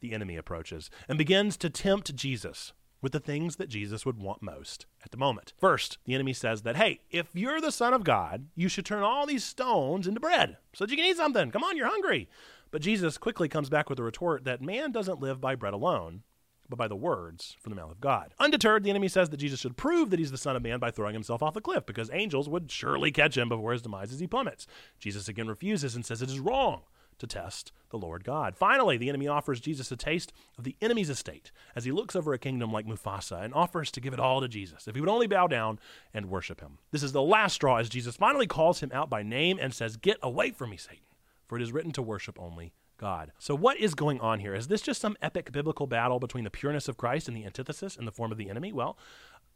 The 0.00 0.12
enemy 0.12 0.36
approaches 0.36 0.90
and 1.08 1.16
begins 1.16 1.56
to 1.58 1.70
tempt 1.70 2.14
Jesus 2.14 2.72
with 3.00 3.12
the 3.12 3.20
things 3.20 3.56
that 3.56 3.68
Jesus 3.68 4.06
would 4.06 4.18
want 4.18 4.42
most 4.42 4.86
at 5.04 5.10
the 5.10 5.18
moment. 5.18 5.52
First, 5.58 5.98
the 6.06 6.14
enemy 6.14 6.32
says 6.32 6.62
that, 6.62 6.76
hey, 6.76 7.00
if 7.10 7.28
you're 7.34 7.60
the 7.60 7.70
Son 7.70 7.92
of 7.92 8.02
God, 8.02 8.46
you 8.56 8.68
should 8.68 8.86
turn 8.86 9.02
all 9.02 9.26
these 9.26 9.44
stones 9.44 10.06
into 10.06 10.20
bread 10.20 10.56
so 10.72 10.84
that 10.84 10.90
you 10.90 10.96
can 10.96 11.06
eat 11.06 11.18
something. 11.18 11.50
Come 11.50 11.62
on, 11.62 11.76
you're 11.76 11.86
hungry. 11.86 12.28
But 12.70 12.82
Jesus 12.82 13.18
quickly 13.18 13.48
comes 13.48 13.68
back 13.68 13.88
with 13.88 13.98
a 13.98 14.02
retort 14.02 14.44
that 14.44 14.62
man 14.62 14.90
doesn't 14.90 15.20
live 15.20 15.40
by 15.40 15.54
bread 15.54 15.74
alone, 15.74 16.22
but 16.68 16.76
by 16.76 16.88
the 16.88 16.96
words 16.96 17.56
from 17.60 17.70
the 17.70 17.76
mouth 17.76 17.90
of 17.90 18.00
God. 18.00 18.34
Undeterred, 18.38 18.84
the 18.84 18.90
enemy 18.90 19.08
says 19.08 19.30
that 19.30 19.36
Jesus 19.36 19.60
should 19.60 19.76
prove 19.76 20.10
that 20.10 20.18
he's 20.18 20.30
the 20.30 20.38
Son 20.38 20.56
of 20.56 20.62
Man 20.62 20.78
by 20.78 20.90
throwing 20.90 21.14
himself 21.14 21.42
off 21.42 21.54
the 21.54 21.60
cliff, 21.60 21.86
because 21.86 22.10
angels 22.12 22.48
would 22.48 22.70
surely 22.70 23.10
catch 23.10 23.36
him 23.36 23.48
before 23.48 23.72
his 23.72 23.82
demise 23.82 24.12
as 24.12 24.20
he 24.20 24.26
plummets. 24.26 24.66
Jesus 24.98 25.28
again 25.28 25.48
refuses 25.48 25.94
and 25.94 26.04
says 26.04 26.22
it 26.22 26.30
is 26.30 26.40
wrong 26.40 26.82
to 27.18 27.26
test 27.26 27.72
the 27.90 27.98
Lord 27.98 28.24
God. 28.24 28.56
Finally, 28.56 28.96
the 28.96 29.08
enemy 29.08 29.28
offers 29.28 29.60
Jesus 29.60 29.90
a 29.92 29.96
taste 29.96 30.32
of 30.58 30.64
the 30.64 30.76
enemy's 30.80 31.10
estate 31.10 31.50
as 31.76 31.84
he 31.84 31.92
looks 31.92 32.16
over 32.16 32.32
a 32.32 32.38
kingdom 32.38 32.72
like 32.72 32.86
Mufasa 32.86 33.42
and 33.42 33.54
offers 33.54 33.90
to 33.92 34.00
give 34.00 34.12
it 34.12 34.20
all 34.20 34.40
to 34.40 34.48
Jesus 34.48 34.88
if 34.88 34.94
he 34.94 35.00
would 35.00 35.10
only 35.10 35.26
bow 35.26 35.46
down 35.46 35.78
and 36.12 36.30
worship 36.30 36.60
him. 36.60 36.78
This 36.90 37.02
is 37.02 37.12
the 37.12 37.22
last 37.22 37.54
straw 37.54 37.76
as 37.76 37.88
Jesus 37.88 38.16
finally 38.16 38.46
calls 38.46 38.80
him 38.80 38.90
out 38.92 39.08
by 39.08 39.22
name 39.22 39.58
and 39.60 39.72
says, 39.72 39.96
Get 39.96 40.18
away 40.22 40.50
from 40.50 40.70
me, 40.70 40.76
Satan, 40.76 41.04
for 41.46 41.56
it 41.56 41.62
is 41.62 41.72
written 41.72 41.92
to 41.92 42.02
worship 42.02 42.38
only 42.40 42.72
God. 43.04 43.32
So, 43.38 43.54
what 43.54 43.76
is 43.76 43.94
going 43.94 44.18
on 44.20 44.40
here? 44.40 44.54
Is 44.54 44.68
this 44.68 44.80
just 44.80 44.98
some 44.98 45.18
epic 45.20 45.52
biblical 45.52 45.86
battle 45.86 46.18
between 46.18 46.44
the 46.44 46.50
pureness 46.50 46.88
of 46.88 46.96
Christ 46.96 47.28
and 47.28 47.36
the 47.36 47.44
antithesis 47.44 47.96
in 47.96 48.06
the 48.06 48.12
form 48.12 48.32
of 48.32 48.38
the 48.38 48.48
enemy? 48.48 48.72
Well, 48.72 48.96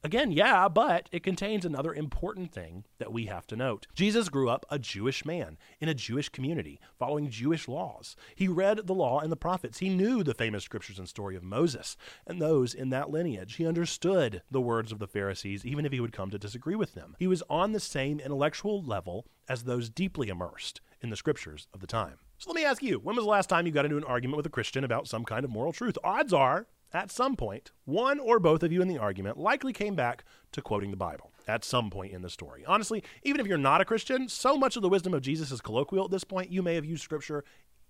Again, 0.05 0.31
yeah, 0.31 0.69
but 0.69 1.09
it 1.11 1.25
contains 1.25 1.65
another 1.65 1.93
important 1.93 2.53
thing 2.53 2.85
that 2.99 3.12
we 3.12 3.27
have 3.27 3.49
to 3.49 3.57
note. 3.57 3.88
Jesus 3.97 4.28
grew 4.28 4.49
up 4.49 4.64
a 4.71 4.78
Jewish 4.78 5.25
man 5.25 5.59
in 5.81 5.88
a 5.88 5.95
Jewish 5.95 6.28
community, 6.28 6.78
following 6.99 7.31
Jewish 7.31 7.67
laws. 7.67 8.14
He 8.37 8.47
read 8.47 8.87
the 8.87 8.95
law 8.95 9.19
and 9.19 9.33
the 9.33 9.37
prophets. 9.37 9.78
He 9.78 9.88
knew 9.88 10.23
the 10.23 10.35
famous 10.35 10.62
scriptures 10.62 11.00
and 11.00 11.09
story 11.09 11.35
of 11.35 11.43
Moses 11.43 11.97
and 12.26 12.40
those 12.40 12.75
in 12.75 12.90
that 12.90 13.11
lineage. 13.11 13.57
He 13.57 13.67
understood 13.67 14.43
the 14.50 14.61
words 14.61 14.93
of 14.93 15.00
the 15.00 15.09
Pharisees, 15.09 15.67
even 15.67 15.85
if 15.85 15.90
he 15.90 16.00
would 16.00 16.12
come 16.12 16.31
to 16.31 16.38
disagree 16.38 16.76
with 16.76 16.95
them. 16.95 17.17
He 17.19 17.26
was 17.26 17.43
on 17.50 17.73
the 17.73 17.81
same 17.81 18.21
intellectual 18.21 18.81
level 18.81 19.26
as 19.49 19.64
those 19.64 19.90
deeply 19.90 20.28
immersed 20.28 20.81
in 21.00 21.11
the 21.11 21.17
scriptures 21.17 21.67
of 21.75 21.81
the 21.81 21.88
time. 21.88 22.19
So 22.40 22.50
let 22.50 22.54
me 22.54 22.64
ask 22.64 22.85
you, 22.85 23.00
when 23.00 23.16
was 23.16 23.25
the 23.25 23.30
last 23.30 23.49
time 23.49 23.66
you 23.66 23.73
got 23.73 23.85
into 23.85 23.97
an 23.97 24.04
argument 24.04 24.37
with 24.37 24.47
a 24.47 24.50
Christian 24.50 24.85
about 24.85 25.09
some 25.09 25.25
kind 25.25 25.45
of 25.45 25.50
moral 25.50 25.73
truth? 25.73 25.99
Odds 26.04 26.33
are, 26.33 26.68
at 26.92 27.11
some 27.11 27.35
point, 27.35 27.73
one 27.85 28.21
or 28.21 28.38
both 28.38 28.62
of 28.62 28.71
you 28.71 28.80
in 28.80 28.87
the 28.87 28.97
argument 28.97 29.38
likely 29.38 29.73
came 29.73 29.97
back 29.97 30.23
to 30.52 30.62
quoting 30.62 30.92
the 30.92 30.97
Bible 30.97 31.33
at 31.49 31.64
some 31.64 31.90
point 31.90 32.12
in 32.12 32.23
the 32.23 32.30
story. 32.30 32.64
Honestly, 32.64 33.02
even 33.25 33.40
if 33.40 33.49
you're 33.49 33.59
not 33.59 33.80
a 33.80 33.85
Christian, 33.85 34.28
so 34.28 34.57
much 34.57 34.76
of 34.76 34.83
the 34.83 34.88
wisdom 34.88 35.14
of 35.14 35.23
Jesus 35.23 35.50
is 35.50 35.61
colloquial 35.61 36.04
at 36.04 36.12
this 36.12 36.23
point, 36.23 36.52
you 36.52 36.62
may 36.62 36.76
have 36.76 36.85
used 36.85 37.02
scripture 37.02 37.42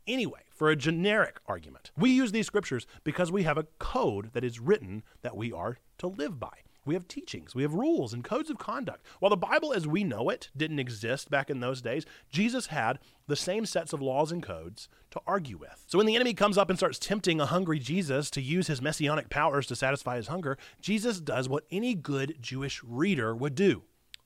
anyway 0.06 0.40
for 0.50 0.70
a 0.70 0.76
generic 0.76 1.40
argument. 1.44 1.90
We 1.94 2.10
use 2.10 2.32
these 2.32 2.46
scriptures 2.46 2.86
because 3.04 3.30
we 3.30 3.42
have 3.42 3.58
a 3.58 3.66
code 3.78 4.30
that 4.32 4.44
is 4.44 4.58
written 4.58 5.02
that 5.20 5.36
we 5.36 5.52
are 5.52 5.76
to 5.98 6.06
live 6.06 6.40
by. 6.40 6.62
We 6.88 6.94
have 6.94 7.06
teachings, 7.06 7.54
we 7.54 7.62
have 7.62 7.74
rules 7.74 8.14
and 8.14 8.24
codes 8.24 8.48
of 8.48 8.58
conduct. 8.58 9.04
While 9.20 9.28
the 9.28 9.36
Bible 9.36 9.74
as 9.74 9.86
we 9.86 10.04
know 10.04 10.30
it 10.30 10.48
didn't 10.56 10.78
exist 10.78 11.30
back 11.30 11.50
in 11.50 11.60
those 11.60 11.82
days, 11.82 12.06
Jesus 12.30 12.68
had 12.68 12.98
the 13.26 13.36
same 13.36 13.66
sets 13.66 13.92
of 13.92 14.00
laws 14.00 14.32
and 14.32 14.42
codes 14.42 14.88
to 15.10 15.20
argue 15.26 15.58
with. 15.58 15.84
So 15.86 15.98
when 15.98 16.06
the 16.06 16.16
enemy 16.16 16.32
comes 16.32 16.56
up 16.56 16.70
and 16.70 16.78
starts 16.78 16.98
tempting 16.98 17.42
a 17.42 17.46
hungry 17.46 17.78
Jesus 17.78 18.30
to 18.30 18.40
use 18.40 18.68
his 18.68 18.80
messianic 18.80 19.28
powers 19.28 19.66
to 19.66 19.76
satisfy 19.76 20.16
his 20.16 20.28
hunger, 20.28 20.56
Jesus 20.80 21.20
does 21.20 21.46
what 21.46 21.66
any 21.70 21.94
good 21.94 22.38
Jewish 22.40 22.82
reader 22.82 23.36
would 23.36 23.54
do 23.54 23.82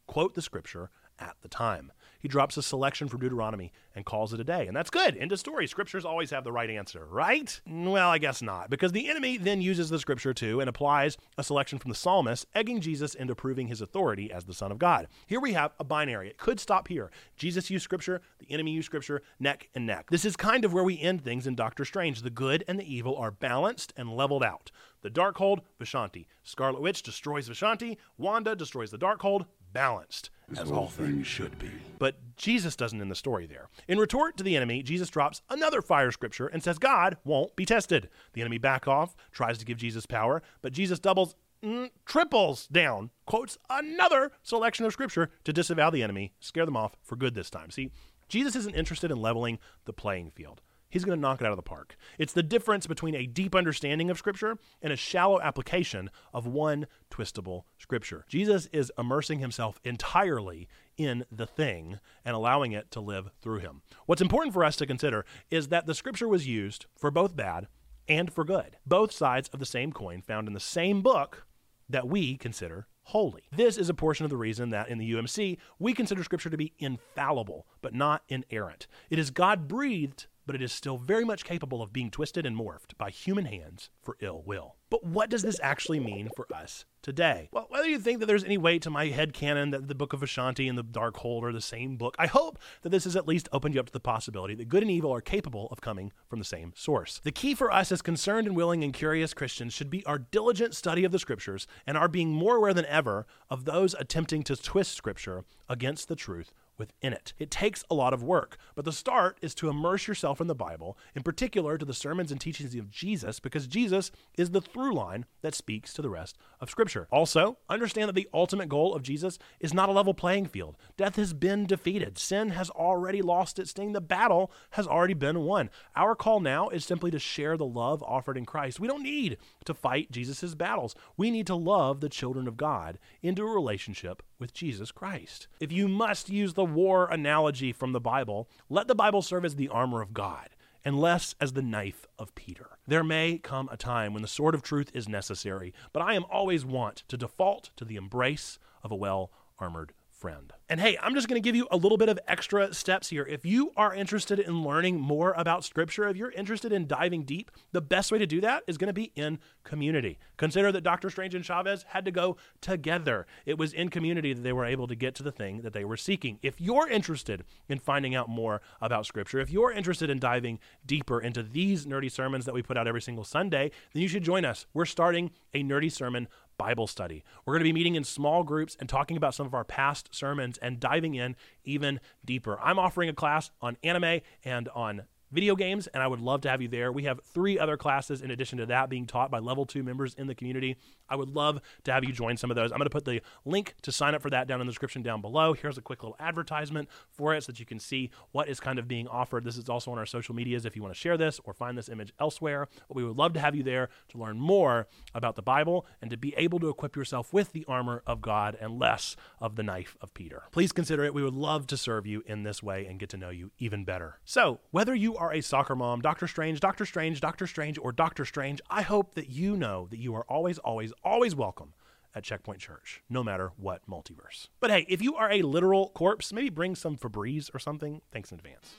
quote 0.07 0.35
the 0.35 0.43
scripture 0.43 0.91
at 1.19 1.37
the 1.43 1.49
time. 1.49 1.91
He 2.23 2.29
drops 2.29 2.57
a 2.57 2.63
selection 2.63 3.09
from 3.09 3.19
Deuteronomy 3.19 3.73
and 3.97 4.07
calls 4.07 4.33
it 4.33 4.39
a 4.39 4.45
day. 4.45 4.69
And 4.69 4.77
that's 4.77 4.91
good. 4.91 5.17
End 5.17 5.33
of 5.33 5.41
story. 5.41 5.67
Scriptures 5.67 6.05
always 6.05 6.31
have 6.31 6.45
the 6.45 6.53
right 6.53 6.71
answer, 6.71 7.05
right? 7.11 7.61
Well, 7.67 8.09
I 8.09 8.19
guess 8.19 8.41
not, 8.41 8.71
because 8.71 8.93
the 8.93 9.11
enemy 9.11 9.39
then 9.39 9.61
uses 9.61 9.91
the 9.91 9.99
scripture 9.99 10.33
too 10.33 10.61
and 10.61 10.69
applies 10.69 11.17
a 11.37 11.43
selection 11.43 11.81
from 11.81 11.89
the 11.89 11.97
psalmist, 11.97 12.47
egging 12.55 12.81
Jesus 12.81 13.17
into 13.17 13.35
proving 13.35 13.67
his 13.67 13.81
authority 13.81 14.31
as 14.33 14.45
the 14.45 14.55
Son 14.55 14.71
of 14.71 14.79
God. 14.79 15.09
Here 15.27 15.41
we 15.41 15.55
have 15.55 15.73
a 15.81 15.85
binary. 15.85 16.29
It 16.29 16.39
could 16.39 16.61
stop 16.61 16.87
here. 16.87 17.11
Jesus 17.37 17.71
used 17.71 17.83
scripture, 17.83 18.23
the 18.39 18.53
enemy 18.53 18.71
used 18.71 18.87
scripture, 18.87 19.23
neck 19.41 19.69
and 19.75 19.85
neck. 19.85 20.09
This 20.11 20.25
is 20.25 20.37
kind 20.37 20.65
of 20.65 20.73
where 20.73 20.85
we 20.85 21.01
end 21.01 21.25
things 21.25 21.49
in 21.49 21.57
Doctor 21.57 21.85
Strange. 21.85 22.23
The 22.23 22.31
good 22.31 22.63
and 22.69 22.79
the 22.79 22.95
evil 22.95 23.17
are 23.17 23.33
balanced 23.33 23.93
and 23.97 24.17
leveled 24.17 24.45
out. 24.45 24.71
The 25.01 25.11
Darkhold, 25.11 25.63
Vishanti. 25.81 26.27
Scarlet 26.45 26.81
Witch 26.81 27.03
destroys 27.03 27.49
Vishanti. 27.49 27.97
Wanda 28.17 28.55
destroys 28.55 28.93
the 28.93 28.99
Darkhold. 28.99 29.47
Balanced 29.73 30.29
as 30.59 30.71
all 30.71 30.89
things 30.89 31.27
should 31.27 31.59
be. 31.59 31.71
But 31.99 32.17
Jesus 32.37 32.77
doesn't 32.77 33.01
end 33.01 33.11
the 33.11 33.17
story 33.17 33.47
there. 33.47 33.69
In 33.89 33.99
retort 33.99 34.37
to 34.37 34.45
the 34.45 34.57
enemy, 34.57 34.83
Jesus 34.83 35.09
drops 35.09 35.43
another 35.49 35.83
fire 35.83 36.11
scripture 36.11 36.47
and 36.47 36.63
says 36.63 36.79
God 36.79 37.17
won't 37.25 37.55
be 37.57 37.65
tested. 37.65 38.09
The 38.33 38.41
enemy 38.41 38.59
back 38.59 38.89
off, 38.89 39.15
tries 39.31 39.59
to 39.59 39.65
give 39.65 39.79
Jesus 39.79 40.07
power, 40.07 40.43
but 40.61 40.73
Jesus 40.73 40.99
doubles, 40.99 41.35
mm, 41.63 41.91
triples 42.05 42.67
down, 42.67 43.11
quotes 43.27 43.59
another 43.71 44.33
selection 44.43 44.85
of 44.85 44.93
scripture 44.93 45.31
to 45.45 45.53
disavow 45.53 45.91
the 45.91 46.03
enemy, 46.03 46.33
scare 46.41 46.67
them 46.67 46.77
off 46.77 46.97
for 47.03 47.17
good 47.17 47.35
this 47.35 47.51
time. 47.51 47.71
See, 47.71 47.91
Jesus 48.29 48.57
isn't 48.57 48.75
interested 48.75 49.11
in 49.11 49.21
leveling 49.21 49.59
the 49.85 49.93
playing 49.93 50.31
field 50.31 50.61
he's 50.93 51.05
going 51.05 51.17
to 51.17 51.21
knock 51.21 51.41
it 51.41 51.45
out 51.47 51.53
of 51.53 51.57
the 51.57 51.63
park. 51.63 51.97
It's 52.19 52.35
the 52.35 52.43
difference 52.43 52.87
between 52.87 53.17
a 53.17 53.27
deep 53.27 53.55
understanding 53.55 54.11
of 54.11 54.19
Scripture 54.19 54.59
and 54.81 54.93
a 54.93 54.97
shallow 54.97 55.41
application 55.41 56.11
of 56.33 56.47
one 56.47 56.87
twistable 57.11 57.63
Scripture. 57.79 58.25
Jesus 58.29 58.67
is 58.73 58.93
immersing 58.99 59.41
himself 59.41 59.81
entirely 59.83 60.69
in 60.97 61.25
the 61.33 61.47
thing 61.47 61.99
and 62.25 62.37
allowing 62.37 62.73
it 62.73 62.91
to 62.93 63.01
live 63.01 63.31
through 63.41 63.59
him. 63.59 63.83
What's 64.07 64.23
important 64.23 64.53
for 64.53 64.65
us 64.65 64.77
to 64.77 64.87
consider 64.87 65.25
is 65.51 65.69
that 65.69 65.87
the 65.87 65.95
Scripture 65.95 66.29
was 66.29 66.47
used 66.47 66.87
for 66.97 67.11
both 67.11 67.35
bad 67.35 67.67
and 68.07 68.33
for 68.33 68.45
good, 68.45 68.77
both 68.87 69.13
sides 69.13 69.49
of 69.53 69.61
the 69.61 69.67
same 69.67 69.93
coin 69.93 70.21
found 70.21 70.47
in 70.47 70.55
the 70.55 70.61
same 70.61 71.01
book 71.01 71.47
that 71.89 72.07
we 72.07 72.37
consider 72.37 72.87
holy. 73.07 73.43
This 73.51 73.77
is 73.77 73.89
a 73.89 73.95
portion 73.95 74.25
of 74.25 74.31
the 74.31 74.37
reason 74.37 74.71
that 74.71 74.89
in 74.89 74.99
the 74.99 75.13
UMC 75.13 75.59
we 75.79 75.93
consider 75.93 76.23
Scripture 76.23 76.51
to 76.51 76.57
be 76.57 76.73
infallible, 76.79 77.67
but 77.81 77.95
not 77.95 78.23
inerrant. 78.29 78.87
It 79.11 79.19
is 79.19 79.31
God 79.31 79.67
breathed 79.67 80.27
but 80.47 80.55
it 80.55 80.63
is 80.63 80.73
still 80.73 80.97
very 80.97 81.25
much 81.25 81.45
capable 81.45 81.83
of 81.83 81.93
being 81.93 82.11
twisted 82.11 82.47
and 82.47 82.57
morphed 82.57 82.97
by 82.99 83.11
human 83.11 83.45
hands 83.45 83.91
for 84.03 84.17
ill 84.21 84.43
will. 84.45 84.77
But 84.91 85.05
what 85.05 85.31
does 85.31 85.43
this 85.43 85.59
actually 85.63 86.01
mean 86.01 86.29
for 86.37 86.47
us 86.55 86.85
today? 87.01 87.49
Well, 87.51 87.67
whether 87.71 87.89
you 87.89 87.99
think 87.99 88.21
that 88.21 88.27
there's 88.27 88.45
any 88.45 88.59
weight 88.59 88.83
to 88.83 88.91
my 88.91 89.07
head 89.07 89.33
canon 89.33 89.71
that 89.71 89.89
the 89.89 89.95
Book 89.95 90.13
of 90.13 90.21
Vishanti 90.21 90.69
and 90.69 90.77
the 90.77 90.85
Darkhold 90.85 91.43
are 91.45 91.53
the 91.53 91.63
same 91.63 91.97
book, 91.97 92.15
I 92.19 92.27
hope 92.27 92.59
that 92.83 92.91
this 92.91 93.05
has 93.05 93.17
at 93.17 93.27
least 93.27 93.49
opened 93.53 93.75
you 93.75 93.81
up 93.81 93.87
to 93.87 93.93
the 93.93 94.01
possibility 94.01 94.55
that 94.57 94.69
good 94.69 94.83
and 94.83 94.91
evil 94.91 95.11
are 95.11 95.23
capable 95.23 95.69
of 95.71 95.81
coming 95.81 96.13
from 96.29 96.41
the 96.41 96.45
same 96.45 96.75
source. 96.77 97.21
The 97.25 97.33
key 97.33 97.55
for 97.55 97.73
us 97.73 97.91
as 97.91 98.03
concerned 98.03 98.47
and 98.47 98.55
willing 98.55 98.85
and 98.85 98.93
curious 98.93 99.33
Christians 99.33 99.73
should 99.73 99.89
be 99.89 100.05
our 100.05 100.19
diligent 100.19 100.77
study 100.77 101.05
of 101.05 101.13
the 101.13 101.19
scriptures 101.19 101.67
and 101.87 101.97
our 101.97 102.09
being 102.09 102.31
more 102.31 102.57
aware 102.57 102.75
than 102.75 102.87
ever 102.87 103.27
of 103.49 103.65
those 103.65 103.95
attempting 103.95 104.43
to 104.43 104.57
twist 104.57 104.93
scripture 104.93 105.45
against 105.71 106.09
the 106.09 106.17
truth 106.17 106.53
within 106.79 107.13
it. 107.13 107.33
It 107.39 107.51
takes 107.51 107.85
a 107.91 107.95
lot 107.95 108.13
of 108.13 108.23
work, 108.23 108.57
but 108.75 108.85
the 108.85 108.93
start 108.93 109.39
is 109.43 109.55
to 109.57 109.69
immerse 109.69 110.07
yourself 110.07 110.41
in 110.41 110.47
the 110.47 110.55
Bible, 110.55 110.97
in 111.15 111.23
particular 111.23 111.79
to 111.79 111.85
the 111.85 111.95
sermons 111.95 112.33
and 112.33 112.41
teachings 112.41 112.75
of 112.75 112.91
Jesus, 112.91 113.41
because 113.41 113.67
Jesus 113.67 114.11
is 114.37 114.51
the 114.51 114.61
through 114.61 114.95
line 114.95 115.27
that 115.43 115.55
speaks 115.55 115.93
to 115.95 116.03
the 116.03 116.11
rest 116.11 116.37
of 116.61 116.71
Scripture. 116.71 117.09
Also, 117.11 117.59
understand 117.69 118.09
that 118.09 118.15
the 118.15 118.29
ultimate 118.33 118.69
goal 118.69 118.95
of 118.95 119.03
Jesus 119.03 119.39
is 119.61 119.75
not 119.75 119.89
a 119.89 119.93
level 119.93 120.15
playing 120.15 120.47
field. 120.47 120.77
Death 120.97 121.17
has 121.17 121.33
been 121.33 121.67
defeated, 121.67 122.19
sin 122.19 122.51
has 122.51 122.71
already 122.71 123.23
lost 123.23 123.59
its 123.59 123.71
sting, 123.71 123.93
the 123.93 124.01
battle 124.01 124.51
has 124.71 124.87
already 124.87 125.15
been 125.15 125.41
won. 125.41 125.71
Our 125.95 126.15
call 126.15 126.41
now 126.41 126.69
is 126.69 126.85
simply 126.85 127.11
to 127.11 127.19
share 127.19 127.57
the 127.57 127.67
love 127.67 128.03
offered 128.03 128.37
in 128.37 128.45
Christ. 128.45 128.81
We 128.81 128.89
don't 128.89 129.03
need 129.03 129.37
to 129.65 129.75
fight 129.75 130.11
Jesus' 130.11 130.55
battles, 130.55 130.95
we 131.17 131.31
need 131.31 131.47
to 131.47 131.55
love 131.55 132.01
the 132.01 132.09
children 132.09 132.49
of 132.49 132.57
God 132.57 132.99
into 133.23 133.43
a 133.43 133.55
relationship 133.55 134.23
with 134.43 134.53
Jesus 134.53 134.91
Christ. 134.91 135.47
If 135.61 135.71
you 135.71 135.87
must 135.87 136.29
use 136.29 136.55
the 136.55 136.65
war 136.65 137.07
analogy 137.07 137.73
from 137.73 137.93
the 137.93 138.01
Bible, 138.01 138.49
let 138.69 138.89
the 138.89 138.95
Bible 138.95 139.23
serve 139.23 139.45
as 139.45 139.55
the 139.55 139.69
armor 139.69 140.03
of 140.03 140.13
God 140.13 140.49
and 140.85 141.01
less 141.01 141.37
as 141.41 141.53
the 141.53 141.63
knife 141.63 142.09
of 142.19 142.35
Peter. 142.35 142.71
There 142.85 143.05
may 143.05 143.39
come 143.39 143.69
a 143.71 143.77
time 143.77 144.13
when 144.13 144.23
the 144.23 144.27
sword 144.27 144.57
of 144.57 144.63
truth 144.65 144.91
is 144.93 145.09
necessary, 145.09 145.73
but 145.93 146.03
I 146.03 146.15
am 146.15 146.25
always 146.29 146.65
want 146.65 147.05
to 147.07 147.17
default 147.17 147.71
to 147.77 147.85
the 147.85 147.95
embrace 147.95 148.59
of 148.83 148.91
a 148.91 148.97
well 148.97 149.31
armored 149.61 149.93
friend. 150.23 150.53
And 150.69 150.81
hey, 150.81 150.97
I'm 151.03 151.15
just 151.15 151.29
going 151.29 151.43
to 151.43 151.45
give 151.45 151.57
you 151.57 151.67
a 151.73 151.77
little 151.77 151.99
bit 151.99 152.09
of 152.09 152.17
extra 152.29 152.73
steps 152.73 153.11
here. 153.11 153.27
If 153.29 153.45
you 153.45 153.73
are 153.77 153.93
interested 153.93 154.39
in 154.39 154.63
learning 154.63 155.01
more 155.01 155.35
about 155.37 155.65
Scripture, 155.65 156.09
if 156.09 156.17
you're 156.17 156.31
interested 156.31 156.73
in 156.73 156.87
diving 156.87 157.25
deep, 157.25 157.51
the 157.73 157.81
best 157.81 158.13
way 158.13 158.19
to 158.19 158.27
do 158.27 158.41
that 158.41 158.63
is 158.69 158.79
going 158.79 158.87
to 158.87 158.93
be 158.93 159.11
in 159.17 159.41
community. 159.65 160.21
Consider 160.37 160.71
that 160.71 160.83
Doctor 160.83 161.11
Strange 161.11 161.35
and 161.35 161.45
Chavez 161.45 161.85
had 161.89 162.05
to 162.05 162.13
go 162.13 162.37
together. 162.61 163.27
It 163.45 163.59
was 163.59 163.73
in 163.73 163.89
community 163.89 164.33
that 164.33 164.43
they 164.43 164.53
were 164.53 164.65
able 164.65 164.87
to 164.87 164.95
get 164.95 165.17
to 165.17 165.25
the 165.25 165.33
thing 165.33 165.63
that 165.63 165.73
they 165.73 165.85
were 165.85 165.97
seeking. 165.97 166.39
If 166.41 166.61
you're 166.61 166.89
interested 166.89 167.43
in 167.69 167.81
finding 167.81 168.15
out 168.15 168.29
more 168.29 168.63
about 168.81 169.07
Scripture, 169.07 169.41
if 169.41 169.51
you're 169.51 169.73
interested 169.73 170.09
in 170.09 170.21
diving 170.21 170.61
deeper 170.87 171.21
into 171.21 171.43
these 171.43 171.85
nerdy 171.85 172.11
sermons 172.11 172.45
that 172.45 172.55
we 172.55 172.63
put 172.63 172.79
out 172.79 172.87
every 172.87 173.03
single 173.03 173.25
Sunday, 173.25 173.73
then 173.93 174.03
you 174.03 174.09
should 174.09 174.23
join 174.23 174.45
us. 174.45 174.67
We're 174.73 174.85
starting 174.85 175.33
a 175.53 175.65
nerdy 175.65 175.91
sermon 175.91 176.29
Bible 176.63 176.87
study. 176.87 177.25
We're 177.45 177.55
going 177.55 177.63
to 177.63 177.65
be 177.65 177.73
meeting 177.73 177.97
in 177.97 178.05
small 178.05 178.45
groups 178.45 178.77
and 178.79 178.89
talking 178.89 179.17
about 179.17 179.35
some 179.35 179.47
of 179.47 179.53
our 179.53 179.65
past 179.65 180.15
sermons 180.15 180.59
and 180.59 180.79
diving 180.79 181.17
in 181.17 181.35
even 181.65 181.99
deeper. 182.25 182.57
I'm 182.61 182.79
offering 182.79 183.09
a 183.09 183.13
class 183.13 183.51
on 183.61 183.77
anime 183.83 184.21
and 184.45 184.69
on 184.69 185.03
video 185.33 185.57
games, 185.57 185.89
and 185.89 186.01
I 186.01 186.07
would 186.07 186.21
love 186.21 186.43
to 186.43 186.51
have 186.51 186.63
you 186.63 186.69
there. 186.69 186.93
We 186.93 187.03
have 187.03 187.19
three 187.25 187.59
other 187.59 187.77
classes 187.77 188.23
in 188.23 188.31
addition 188.31 188.59
to 188.59 188.67
that 188.67 188.89
being 188.91 189.07
taught 189.07 189.29
by 189.29 189.41
level 189.41 189.67
two 189.67 189.83
members 189.83 190.15
in 190.15 190.29
the 190.29 190.37
community. 190.37 190.77
I 191.13 191.17
would 191.17 191.29
love 191.29 191.61
to 191.85 191.93
have 191.93 192.05
you 192.05 192.13
join 192.13 192.39
some 192.39 192.51
of 192.51 192.57
those. 192.57 192.73
I'm 192.73 192.79
going 192.79 192.87
to 192.87 192.91
put 192.91 193.05
the 193.05 193.21
link 193.45 193.75
to 193.83 193.93
sign 193.93 194.15
up 194.15 194.23
for 194.23 194.31
that 194.31 194.49
down 194.49 194.63
in 194.63 194.67
the 194.67 194.71
description 194.71 195.03
down 195.03 195.21
below. 195.21 195.53
Here's 195.53 195.77
a 195.77 195.83
quick 195.83 196.03
little 196.03 196.17
advertisement 196.19 196.89
for 197.11 197.35
it 197.35 197.43
so 197.43 197.53
that 197.53 197.61
you 197.61 197.67
can 197.67 197.79
see 197.79 198.11
what 198.31 198.49
is 198.49 198.61
kind 198.61 198.79
of 198.79 198.89
being 198.89 199.07
offered. 199.07 199.45
This 199.45 199.59
is 199.59 199.69
also 199.69 199.91
on 199.93 199.99
our 199.99 200.07
social 200.07 200.35
medias 200.35 200.65
if 200.65 200.75
you 200.75 200.81
want 200.81 200.95
to 200.95 200.99
share 200.99 201.19
this 201.19 201.39
or 201.45 201.53
find 201.53 201.77
this 201.77 201.91
image 201.91 202.15
elsewhere. 202.19 202.67
But 202.89 202.97
we 202.97 203.05
would 203.05 203.19
love 203.19 203.35
to 203.35 203.41
have 203.41 203.55
you 203.55 203.63
there 203.63 203.91
to 204.09 204.19
learn 204.19 204.39
more 204.39 204.87
about 205.15 205.37
the 205.37 205.43
Bible 205.43 205.85
and 206.01 206.11
to 206.11 206.17
be 206.17 206.35
able 206.39 206.59
to 206.61 206.71
equip 206.71 206.97
yourself 206.97 207.31
with 207.31 207.53
the 207.53 207.67
armor 207.69 208.03
of 208.07 208.23
God 208.23 208.57
and 208.59 208.79
less 208.79 209.15
of 209.39 209.57
the 209.57 209.63
knife 209.63 209.99
of 210.01 210.15
Peter. 210.15 210.45
Please 210.51 210.73
consider 210.73 211.05
it. 211.05 211.13
We 211.13 211.23
would 211.23 211.35
love 211.35 211.67
to 211.67 211.77
serve 211.77 212.07
you 212.07 212.23
in 212.27 212.43
this 212.43 212.63
way 212.63 212.87
and 212.87 212.99
get 212.99 213.11
to 213.11 213.19
know 213.19 213.29
you 213.29 213.51
even 213.59 213.85
better. 213.85 214.19
So, 214.25 214.61
whether 214.71 214.95
you 214.95 215.15
are 215.17 215.31
a 215.31 215.43
soccer 215.43 215.77
mom, 215.77 216.01
Doctor 216.01 216.27
Strange, 216.27 216.61
Doctor 216.61 216.87
Strange, 216.87 217.21
Doctor 217.21 217.47
Strange, 217.47 217.79
or 217.79 217.93
Doctor 217.93 218.25
Strange, 218.25 218.63
I 218.71 218.81
hope 218.81 219.15
that 219.15 219.29
you 219.29 219.59
know 219.59 219.89
that 219.91 219.99
you 219.99 220.15
are 220.15 220.25
always, 220.29 220.57
always, 220.59 220.93
always 221.05 221.35
welcome 221.35 221.75
at 222.15 222.25
Checkpoint 222.25 222.61
Church, 222.61 223.03
no 223.09 223.23
matter 223.25 223.53
what 223.57 223.83
multiverse. 223.89 224.49
But 224.61 224.71
hey, 224.71 224.87
if 224.89 225.03
you 225.03 225.17
are 225.17 225.31
a 225.31 225.43
literal 225.43 225.91
corpse, 225.91 226.33
maybe 226.33 226.51
bring 226.51 226.75
some 226.75 226.97
Febreze 226.97 227.55
or 227.55 227.59
something. 227.59 228.03
Thanks 228.13 228.31
in 228.31 228.39
advance. 228.39 228.75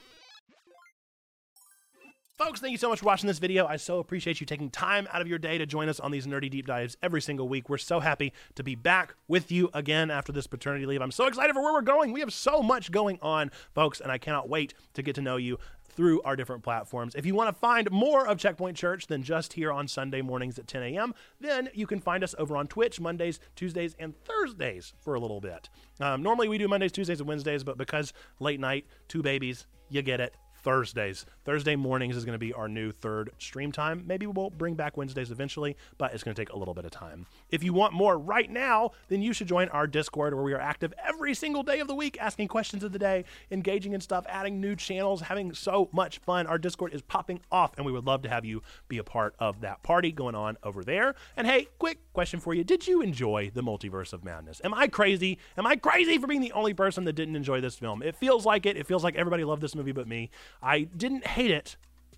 Folks, 2.36 2.60
thank 2.60 2.72
you 2.72 2.80
so 2.80 2.90
much 2.90 3.00
for 3.00 3.06
watching 3.06 3.28
this 3.28 3.38
video. 3.38 3.68
I 3.68 3.76
so 3.76 4.00
appreciate 4.00 4.42
you 4.42 4.48
taking 4.48 4.72
time 4.72 5.08
out 5.14 5.22
of 5.22 5.28
your 5.28 5.38
day 5.38 5.60
to 5.60 5.68
join 5.68 5.88
us 5.88 6.00
on 6.00 6.10
these 6.10 6.26
nerdy 6.26 6.50
deep 6.50 6.66
dives 6.66 6.98
every 7.04 7.22
single 7.22 7.48
week. 7.48 7.70
We're 7.70 7.78
so 7.78 8.00
happy 8.00 8.34
to 8.56 8.64
be 8.64 8.74
back 8.74 9.14
with 9.28 9.52
you 9.52 9.70
again 9.72 10.10
after 10.10 10.32
this 10.32 10.48
paternity 10.48 10.88
leave. 10.88 11.02
I'm 11.02 11.12
so 11.12 11.28
excited 11.28 11.54
for 11.54 11.62
where 11.62 11.74
we're 11.74 11.82
going. 11.82 12.12
We 12.12 12.22
have 12.22 12.34
so 12.34 12.64
much 12.64 12.92
going 12.92 13.20
on, 13.22 13.52
folks, 13.76 14.02
and 14.02 14.12
I 14.12 14.18
cannot 14.18 14.50
wait 14.50 14.74
to 14.96 15.04
get 15.04 15.14
to 15.16 15.22
know 15.22 15.38
you 15.38 15.60
through 15.96 16.22
our 16.24 16.36
different 16.36 16.64
platforms. 16.64 17.16
If 17.16 17.26
you 17.26 17.36
want 17.36 17.54
to 17.54 17.60
find 17.60 17.90
more 17.92 18.28
of 18.28 18.38
Checkpoint 18.38 18.78
Church 18.78 19.08
than 19.08 19.24
just 19.24 19.54
here 19.54 19.72
on 19.72 19.88
Sunday 19.88 20.22
mornings 20.22 20.58
at 20.60 20.68
10 20.68 20.84
a.m., 20.84 21.14
then 21.40 21.70
you 21.74 21.88
can 21.88 22.00
find 22.00 22.24
us 22.24 22.36
over 22.38 22.56
on 22.58 22.68
Twitch 22.68 23.00
Mondays, 23.00 23.40
Tuesdays, 23.56 23.96
and 24.00 24.14
Thursdays 24.24 24.94
for 25.00 25.14
a 25.14 25.20
little 25.20 25.42
bit. 25.42 25.70
Um, 26.00 26.24
normally 26.24 26.48
we 26.48 26.58
do 26.58 26.68
Mondays, 26.68 26.92
Tuesdays, 26.92 27.20
and 27.20 27.28
Wednesdays, 27.28 27.64
but 27.64 27.78
because 27.78 28.14
late 28.40 28.60
night, 28.60 28.86
two 29.08 29.22
babies, 29.22 29.68
you 29.90 30.02
get 30.02 30.20
it. 30.20 30.36
Thursdays. 30.64 31.26
Thursday 31.44 31.76
mornings 31.76 32.16
is 32.16 32.26
going 32.26 32.34
to 32.34 32.40
be 32.40 32.54
our 32.54 32.70
new 32.70 32.92
third 32.92 33.32
stream 33.38 33.72
time. 33.72 34.04
Maybe 34.08 34.26
we'll 34.26 34.50
bring 34.50 34.76
back 34.76 34.96
Wednesdays 34.96 35.30
eventually, 35.30 35.76
but 35.98 36.14
it's 36.14 36.24
going 36.24 36.34
to 36.34 36.42
take 36.42 36.54
a 36.54 36.58
little 36.58 36.74
bit 36.74 36.86
of 36.86 36.92
time. 36.92 37.26
If 37.50 37.64
you 37.64 37.74
want 37.74 37.94
more 37.94 38.18
right 38.18 38.50
now, 38.50 38.92
then 39.10 39.22
you 39.22 39.34
should 39.34 39.48
join 39.48 39.68
our 39.70 39.88
Discord 39.88 40.34
where 40.34 40.44
we 40.44 40.54
are 40.54 40.60
active 40.60 40.94
every 41.06 41.34
single 41.34 41.64
day 41.64 41.80
of 41.80 41.88
the 41.88 41.96
week, 41.96 42.18
asking 42.20 42.48
questions 42.48 42.84
of 42.84 42.94
the 42.94 43.00
day, 43.00 43.26
engaging 43.52 43.94
in 43.94 44.02
stuff, 44.02 44.26
adding 44.30 44.62
new 44.62 44.76
channels, 44.76 45.22
having 45.22 45.54
so 45.54 45.90
much 45.92 46.20
fun. 46.20 46.48
Our 46.48 46.58
Discord 46.58 46.94
is 46.94 47.02
popping 47.02 47.42
off, 47.52 47.74
and 47.76 47.86
we 47.86 47.92
would 47.92 48.06
love 48.06 48.22
to 48.24 48.30
have 48.30 48.46
you 48.46 48.62
be 48.88 48.98
a 48.98 49.04
part 49.04 49.36
of 49.40 49.62
that 49.62 49.84
party 49.84 50.12
going 50.12 50.36
on 50.36 50.58
over 50.64 50.84
there. 50.84 51.16
And 51.36 51.46
hey, 51.46 51.68
quick 51.78 52.00
question 52.14 52.40
for 52.40 52.54
you 52.54 52.64
Did 52.64 52.88
you 52.88 53.02
enjoy 53.02 53.52
the 53.54 53.62
multiverse 53.62 54.14
of 54.14 54.24
madness? 54.24 54.62
Am 54.64 54.74
I 54.74 54.88
crazy? 54.88 55.40
Am 55.58 55.68
I 55.68 55.76
crazy 55.76 56.18
for 56.18 56.28
being 56.28 56.42
the 56.42 56.54
only 56.54 56.74
person 56.74 57.04
that 57.04 57.14
didn't 57.14 57.36
enjoy 57.36 57.60
this 57.60 57.76
film? 57.76 58.02
It 58.02 58.16
feels 58.16 58.46
like 58.46 58.66
it. 58.66 58.78
It 58.78 58.88
feels 58.88 59.04
like 59.04 59.16
everybody 59.16 59.44
loved 59.44 59.62
this 59.62 59.76
movie 59.76 59.92
but 59.92 60.08
me. 60.08 60.30
I 60.62 60.82
didn't 60.82 61.26
hate 61.28 61.52
it. 61.52 61.78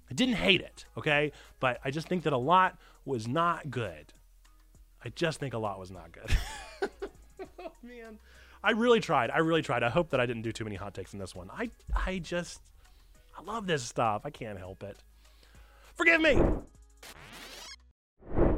I 0.09 0.13
didn't 0.13 0.35
hate 0.35 0.61
it, 0.61 0.85
okay? 0.97 1.31
But 1.59 1.79
I 1.83 1.91
just 1.91 2.07
think 2.07 2.23
that 2.23 2.33
a 2.33 2.37
lot 2.37 2.77
was 3.05 3.27
not 3.27 3.69
good. 3.69 4.13
I 5.03 5.09
just 5.09 5.39
think 5.39 5.53
a 5.53 5.57
lot 5.57 5.79
was 5.79 5.91
not 5.91 6.11
good. 6.11 6.37
oh, 7.59 7.71
man. 7.83 8.19
I 8.63 8.71
really 8.71 8.99
tried. 8.99 9.29
I 9.29 9.37
really 9.37 9.61
tried. 9.61 9.83
I 9.83 9.89
hope 9.89 10.09
that 10.09 10.19
I 10.19 10.25
didn't 10.25 10.41
do 10.41 10.51
too 10.51 10.63
many 10.63 10.75
hot 10.75 10.95
takes 10.95 11.13
in 11.13 11.19
this 11.19 11.35
one. 11.35 11.51
I 11.51 11.69
I 11.95 12.17
just 12.17 12.61
I 13.37 13.43
love 13.43 13.67
this 13.67 13.83
stuff. 13.83 14.23
I 14.25 14.31
can't 14.31 14.57
help 14.57 14.81
it. 14.81 14.97
Forgive 15.93 16.19
me. 16.19 16.41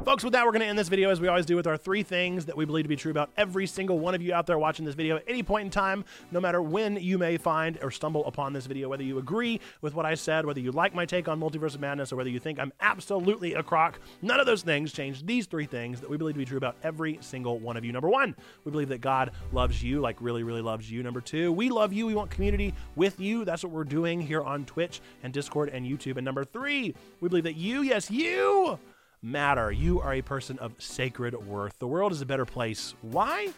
Folks, 0.08 0.24
with 0.24 0.32
that, 0.32 0.46
we're 0.46 0.52
going 0.52 0.62
to 0.62 0.66
end 0.66 0.78
this 0.78 0.88
video 0.88 1.10
as 1.10 1.20
we 1.20 1.28
always 1.28 1.44
do 1.44 1.54
with 1.54 1.66
our 1.66 1.76
three 1.76 2.02
things 2.02 2.46
that 2.46 2.56
we 2.56 2.64
believe 2.64 2.86
to 2.86 2.88
be 2.88 2.96
true 2.96 3.10
about 3.10 3.28
every 3.36 3.66
single 3.66 3.98
one 3.98 4.14
of 4.14 4.22
you 4.22 4.32
out 4.32 4.46
there 4.46 4.58
watching 4.58 4.86
this 4.86 4.94
video 4.94 5.16
at 5.16 5.24
any 5.28 5.42
point 5.42 5.66
in 5.66 5.70
time, 5.70 6.02
no 6.30 6.40
matter 6.40 6.62
when 6.62 6.96
you 6.96 7.18
may 7.18 7.36
find 7.36 7.78
or 7.82 7.90
stumble 7.90 8.24
upon 8.24 8.54
this 8.54 8.64
video, 8.64 8.88
whether 8.88 9.02
you 9.02 9.18
agree 9.18 9.60
with 9.82 9.92
what 9.92 10.06
I 10.06 10.14
said, 10.14 10.46
whether 10.46 10.60
you 10.60 10.72
like 10.72 10.94
my 10.94 11.04
take 11.04 11.28
on 11.28 11.38
Multiverse 11.38 11.74
of 11.74 11.82
Madness, 11.82 12.10
or 12.10 12.16
whether 12.16 12.30
you 12.30 12.40
think 12.40 12.58
I'm 12.58 12.72
absolutely 12.80 13.52
a 13.52 13.62
crock. 13.62 14.00
None 14.22 14.40
of 14.40 14.46
those 14.46 14.62
things 14.62 14.94
change 14.94 15.26
these 15.26 15.44
three 15.44 15.66
things 15.66 16.00
that 16.00 16.08
we 16.08 16.16
believe 16.16 16.36
to 16.36 16.38
be 16.38 16.46
true 16.46 16.56
about 16.56 16.76
every 16.82 17.18
single 17.20 17.58
one 17.58 17.76
of 17.76 17.84
you. 17.84 17.92
Number 17.92 18.08
one, 18.08 18.34
we 18.64 18.70
believe 18.70 18.88
that 18.88 19.02
God 19.02 19.32
loves 19.52 19.82
you, 19.82 20.00
like 20.00 20.16
really, 20.22 20.42
really 20.42 20.62
loves 20.62 20.90
you. 20.90 21.02
Number 21.02 21.20
two, 21.20 21.52
we 21.52 21.68
love 21.68 21.92
you. 21.92 22.06
We 22.06 22.14
want 22.14 22.30
community 22.30 22.72
with 22.96 23.20
you. 23.20 23.44
That's 23.44 23.62
what 23.62 23.74
we're 23.74 23.84
doing 23.84 24.22
here 24.22 24.42
on 24.42 24.64
Twitch 24.64 25.02
and 25.22 25.34
Discord 25.34 25.68
and 25.68 25.84
YouTube. 25.84 26.16
And 26.16 26.24
number 26.24 26.46
three, 26.46 26.94
we 27.20 27.28
believe 27.28 27.44
that 27.44 27.56
you, 27.56 27.82
yes, 27.82 28.10
you, 28.10 28.78
matter. 29.22 29.70
You 29.72 30.00
are 30.00 30.14
a 30.14 30.22
person 30.22 30.58
of 30.58 30.74
sacred 30.78 31.34
worth. 31.46 31.78
The 31.78 31.86
world 31.86 32.12
is 32.12 32.20
a 32.20 32.26
better 32.26 32.44
place. 32.44 32.94
Why? 33.02 33.48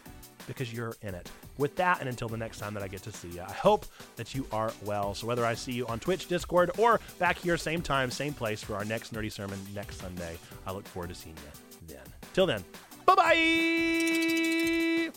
Because 0.46 0.72
you're 0.72 0.96
in 1.02 1.14
it. 1.14 1.30
With 1.58 1.76
that, 1.76 2.00
and 2.00 2.08
until 2.08 2.28
the 2.28 2.36
next 2.36 2.58
time 2.58 2.74
that 2.74 2.82
I 2.82 2.88
get 2.88 3.02
to 3.02 3.12
see 3.12 3.28
you, 3.28 3.42
I 3.42 3.52
hope 3.52 3.84
that 4.16 4.34
you 4.34 4.46
are 4.50 4.72
well. 4.84 5.14
So, 5.14 5.26
whether 5.26 5.44
I 5.44 5.54
see 5.54 5.72
you 5.72 5.86
on 5.86 6.00
Twitch, 6.00 6.26
Discord, 6.26 6.70
or 6.78 7.00
back 7.18 7.38
here, 7.38 7.56
same 7.58 7.82
time, 7.82 8.10
same 8.10 8.32
place 8.32 8.62
for 8.62 8.74
our 8.74 8.84
next 8.84 9.12
nerdy 9.12 9.30
sermon 9.30 9.58
next 9.74 10.00
Sunday, 10.00 10.38
I 10.66 10.72
look 10.72 10.86
forward 10.86 11.10
to 11.10 11.14
seeing 11.14 11.36
you 11.36 11.94
then. 11.94 12.06
Till 12.32 12.46
then, 12.46 12.64
bye 13.04 13.14
bye. 13.14 15.10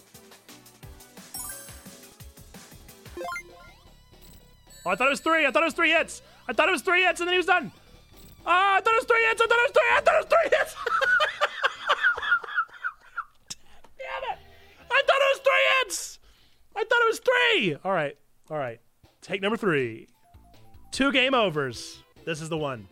Oh, 4.85 4.89
I 4.89 4.95
thought 4.95 5.07
it 5.07 5.11
was 5.11 5.21
three. 5.21 5.45
I 5.45 5.51
thought 5.51 5.63
it 5.63 5.65
was 5.65 5.73
three 5.73 5.91
hits. 5.91 6.21
I 6.47 6.53
thought 6.53 6.67
it 6.67 6.73
was 6.73 6.81
three 6.81 7.03
hits, 7.03 7.21
and 7.21 7.27
then 7.27 7.33
he 7.33 7.37
was 7.37 7.45
done. 7.45 7.71
Ah, 8.45 8.77
I 8.77 8.81
thought 8.81 8.93
it 8.93 8.97
was 8.97 9.05
three 9.05 9.23
hits. 9.27 9.41
I 9.41 9.47
thought 9.47 9.59
it 9.59 9.67
was 9.67 9.71
three. 9.71 9.91
I 9.93 10.01
thought 10.01 10.15
it 10.15 10.17
was 10.17 10.33
three 10.33 10.57
hits. 10.57 10.75
Damn 13.97 14.23
it! 14.31 14.39
I 14.91 15.01
thought 15.07 15.21
it 15.21 15.29
was 15.31 15.39
three 15.39 15.65
hits. 15.79 16.19
I 16.75 16.83
thought 16.83 17.01
it 17.01 17.07
was 17.07 17.19
three. 17.19 17.77
All 17.83 17.93
right, 17.93 18.17
all 18.49 18.57
right. 18.57 18.79
Take 19.21 19.41
number 19.41 19.57
three. 19.57 20.07
Two 20.91 21.11
game 21.11 21.33
overs. 21.33 22.03
This 22.25 22.41
is 22.41 22.49
the 22.49 22.57
one. 22.57 22.87